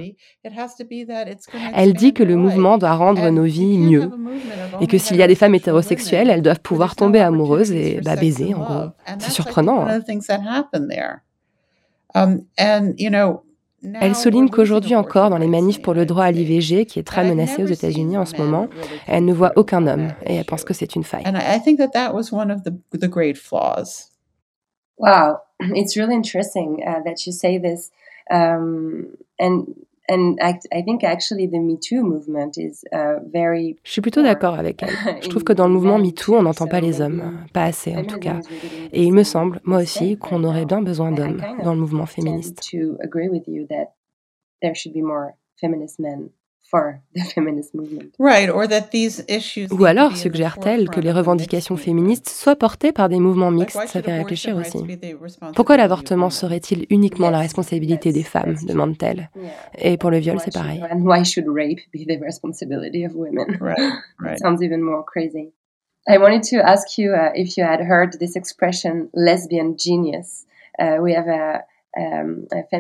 [1.73, 4.09] Elle dit que le mouvement doit rendre nos vies mieux
[4.81, 8.15] et que s'il y a des femmes hétérosexuelles, elles doivent pouvoir tomber amoureuses et bah,
[8.15, 8.89] baiser en gros.
[9.19, 9.85] C'est surprenant.
[12.13, 12.39] Hein.
[13.83, 17.23] Elle souligne qu'aujourd'hui encore, dans les manifs pour le droit à l'IVG, qui est très
[17.23, 18.67] menacé aux États-Unis en ce moment,
[19.07, 21.23] elle ne voit aucun homme et elle pense que c'est une faille.
[24.97, 25.37] Wow,
[25.75, 27.91] it's really interesting uh, that you say this.
[28.31, 29.67] Um, and
[30.09, 34.21] And I, I think actually the Me Too movement is uh, very Je suis plutôt
[34.21, 34.89] d'accord avec elle.
[35.21, 38.05] Je trouve que dans le mouvement MeToo, on n'entend pas les hommes, pas assez en
[38.05, 38.39] tout cas.
[38.93, 42.61] Et il me semble, moi aussi, qu'on aurait bien besoin d'hommes dans le mouvement féministe.
[49.71, 53.79] Ou alors suggère-t-elle que les revendications féministes soient portées par des mouvements mixtes?
[53.87, 54.79] Ça fait réfléchir aussi.
[55.55, 59.29] Pourquoi l'avortement serait-il uniquement la responsabilité des femmes demande-t-elle.
[59.77, 60.83] Et pour le viol, c'est pareil.
[64.41, 65.53] Sounds even more crazy.
[66.09, 70.45] I wanted to ask you uh, if you had heard this expression lesbian genius.
[70.79, 71.65] Uh, we have a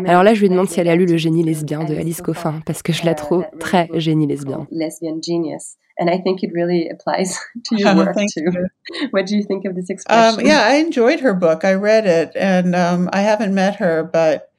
[0.05, 2.61] Alors là, je lui demande si elle a lu Le génie lesbien de Alice Coffin,
[2.65, 4.67] parce que je la trouve très génie lesbien.
[4.71, 5.77] Lesbian genius.
[5.99, 8.51] And I think it really applies to your work too.
[9.11, 10.39] What do you think of this expression?
[10.39, 11.63] Um, yeah, I enjoyed her book.
[11.63, 14.51] I read it, and um, I haven't met her, but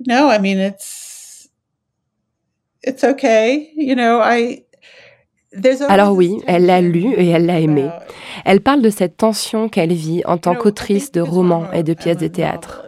[0.00, 1.48] no, I mean it's
[2.82, 3.70] it's okay.
[3.76, 4.66] You know, I
[5.88, 7.88] alors oui, elle l'a lu et elle l'a aimé.
[8.44, 12.18] Elle parle de cette tension qu'elle vit en tant qu'autrice de romans et de pièces
[12.18, 12.85] de théâtre.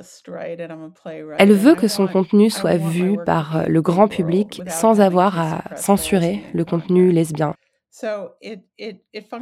[1.39, 6.43] Elle veut que son contenu soit vu par le grand public sans avoir à censurer
[6.55, 7.55] le contenu lesbien.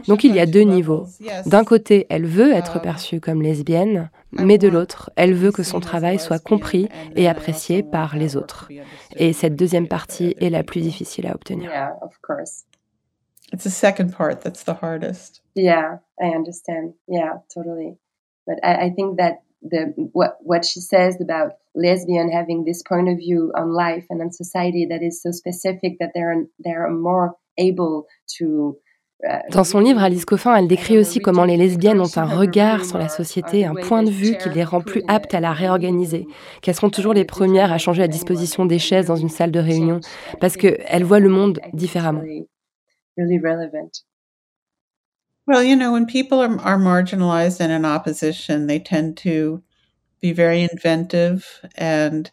[0.07, 1.07] Donc il y a deux niveaux.
[1.47, 5.81] D'un côté, elle veut être perçue comme lesbienne, mais de l'autre, elle veut que son
[5.81, 8.69] travail soit compris et apprécié par les autres.
[9.17, 11.71] Et cette deuxième partie est la plus difficile à obtenir.
[13.53, 15.41] It's the second part that's the hardest.
[15.55, 16.95] Yeah, I understand.
[17.07, 17.97] Yeah, totally.
[18.45, 23.09] But I, I think that the what what she says about lesbian having this point
[23.09, 27.35] of view on life and on society that is so specific that they're they're more
[27.59, 28.07] able
[28.39, 28.77] to
[29.27, 32.85] uh, Dans son livre, Alice Coffin, elle décrit aussi comment les lesbiennes ont un regard
[32.85, 36.27] sur la société, un point de vue qui les rend plus aptes à la réorganiser,
[36.61, 39.59] qu'elles seront toujours les premières à changer la disposition des chaises dans une salle de
[39.59, 40.01] réunion,
[40.39, 42.21] parce qu'elles voient le monde différemment.
[43.17, 43.91] really relevant.
[45.47, 49.63] Well, you know, when people are, are marginalized and in opposition, they tend to
[50.21, 52.31] be very inventive and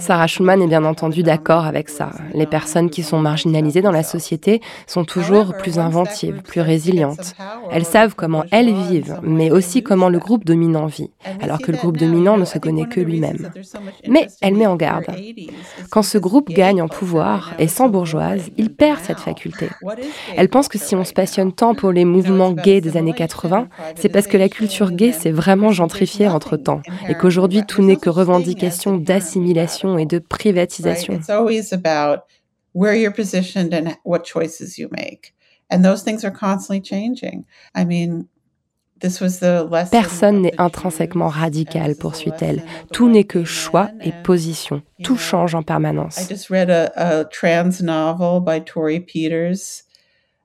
[0.00, 2.10] Sarah Schulman est bien entendu d'accord avec ça.
[2.34, 7.34] Les personnes qui sont marginalisées dans la société sont toujours plus inventives, plus résilientes.
[7.70, 11.78] Elles savent comment elles vivent, mais aussi comment le groupe dominant vit, alors que le
[11.78, 13.50] groupe dominant ne se connaît que lui-même.
[14.06, 15.06] Mais elle met en garde.
[15.90, 19.68] Quand ce groupe gagne en pouvoir et sans bourgeoise, il perd cette faculté.
[20.36, 23.68] Elle pense que si on se passionne tant pour les mouvements gays des années 80,
[23.96, 27.96] c'est parce que la culture gay s'est vraiment gentrifiée en entre-temps et qu'aujourd'hui tout n'est
[27.96, 31.14] que revendication d'assimilation et de privatisation.
[31.14, 32.24] It's always about
[32.74, 35.34] where you're positioned and what choices you make.
[35.70, 37.44] And those things are constantly changing.
[37.74, 38.26] I mean,
[39.90, 42.62] Personne n'est intrinsèquement radical, poursuit-elle.
[42.92, 44.82] Tout n'est que choix et position.
[45.02, 46.18] Tout change en permanence.
[46.18, 49.82] I just read a, a trans novel by Tori Peters,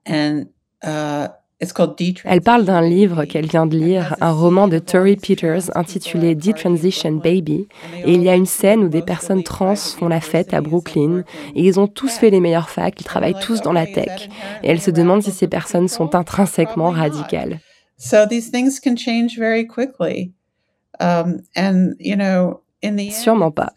[0.04, 0.46] and
[0.82, 1.28] uh,
[1.60, 7.14] elle parle d'un livre qu'elle vient de lire, un roman de Tori Peters intitulé Detransition
[7.14, 7.66] Baby,
[8.04, 11.24] et il y a une scène où des personnes trans font la fête à Brooklyn,
[11.56, 14.28] et ils ont tous fait les meilleures facs, ils travaillent tous dans la tech,
[14.62, 17.58] et elle se demande si ces personnes sont intrinsèquement radicales.
[23.10, 23.72] Sûrement pas.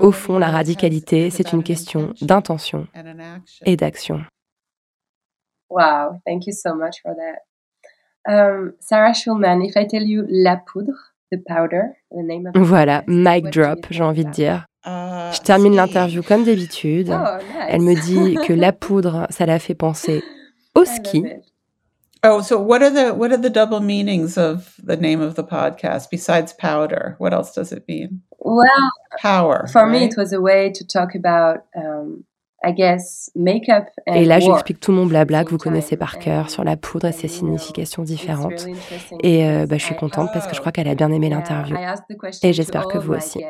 [0.00, 2.88] Au fond, la radicalité, c'est une question d'intention
[3.64, 4.22] et d'action.
[5.68, 7.40] Wow, thank you so much for that.
[8.28, 10.94] Um, Sarah Schulman, if I tell you La Poudre,
[11.30, 14.66] the powder, the name of Voilà, mic drop, j'ai envie de dire.
[14.84, 17.10] Uh, Je termine l'interview comme d'habitude.
[17.10, 17.66] Oh, nice.
[17.68, 20.22] Elle me dit que la poudre, ça la fait penser
[20.74, 21.24] au ski.
[22.22, 25.44] Oh, so what are the what are the double meanings of the name of the
[25.44, 27.14] podcast besides powder?
[27.18, 28.22] What else does it mean?
[28.38, 29.68] Well, power.
[29.72, 29.92] For right?
[29.92, 32.24] me, it was a way to talk about um,
[34.06, 37.12] Et là, j'explique tout mon blabla que vous connaissez par cœur sur la poudre et
[37.12, 38.66] ses significations différentes.
[39.22, 41.76] Et euh, bah, je suis contente parce que je crois qu'elle a bien aimé l'interview.
[42.42, 43.42] Et j'espère que vous aussi.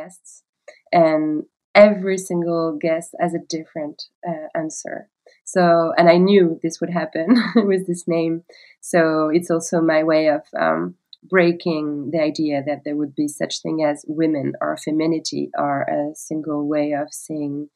[0.92, 1.42] And
[1.74, 5.08] every single guest has a different uh, answer.
[5.44, 8.42] So, and I knew this would happen with this name.
[8.80, 13.62] So it's also my way of um, breaking the idea that there would be such
[13.62, 17.68] thing as women or femininity or a single way of seeing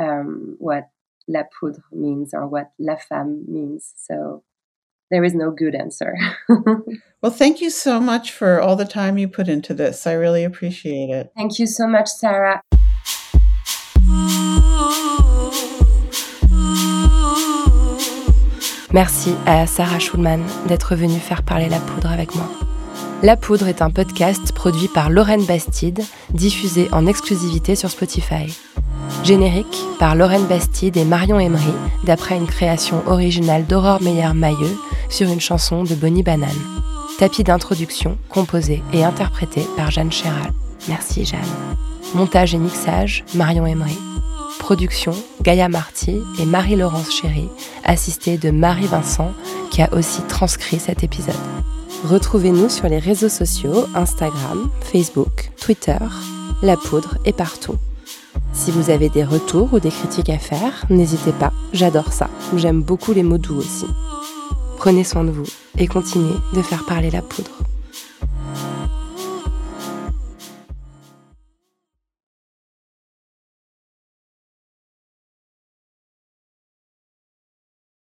[0.00, 0.90] um, what
[1.28, 3.92] la poudre means or what la femme means.
[3.96, 4.42] So
[5.10, 6.14] there is no good answer.
[7.22, 10.06] well, thank you so much for all the time you put into this.
[10.06, 11.32] I really appreciate it.
[11.36, 12.60] Thank you so much, Sarah.
[18.92, 22.48] Merci à Sarah Schulman d'être venue faire parler la poudre avec moi.
[23.22, 28.46] La Poudre est un podcast produit par Lorraine Bastide, diffusé en exclusivité sur Spotify.
[29.24, 31.72] Générique par Lorraine Bastide et Marion Emery,
[32.04, 36.50] d'après une création originale d'Aurore Meyer-Mailleux sur une chanson de Bonnie Banane.
[37.18, 40.52] Tapis d'introduction, composé et interprété par Jeanne Chéral.
[40.88, 41.40] Merci Jeanne.
[42.14, 43.98] Montage et mixage, Marion Emery.
[44.58, 47.48] Production, Gaïa Marty et Marie-Laurence Chéry,
[47.84, 49.32] assistée de Marie-Vincent,
[49.70, 51.34] qui a aussi transcrit cet épisode.
[52.04, 55.98] Retrouvez-nous sur les réseaux sociaux, Instagram, Facebook, Twitter,
[56.62, 57.76] La Poudre est partout.
[58.52, 62.28] Si vous avez des retours ou des critiques à faire, n'hésitez pas, j'adore ça.
[62.56, 63.86] J'aime beaucoup les mots doux aussi.
[64.76, 65.46] Prenez soin de vous
[65.78, 67.50] et continuez de faire parler la poudre.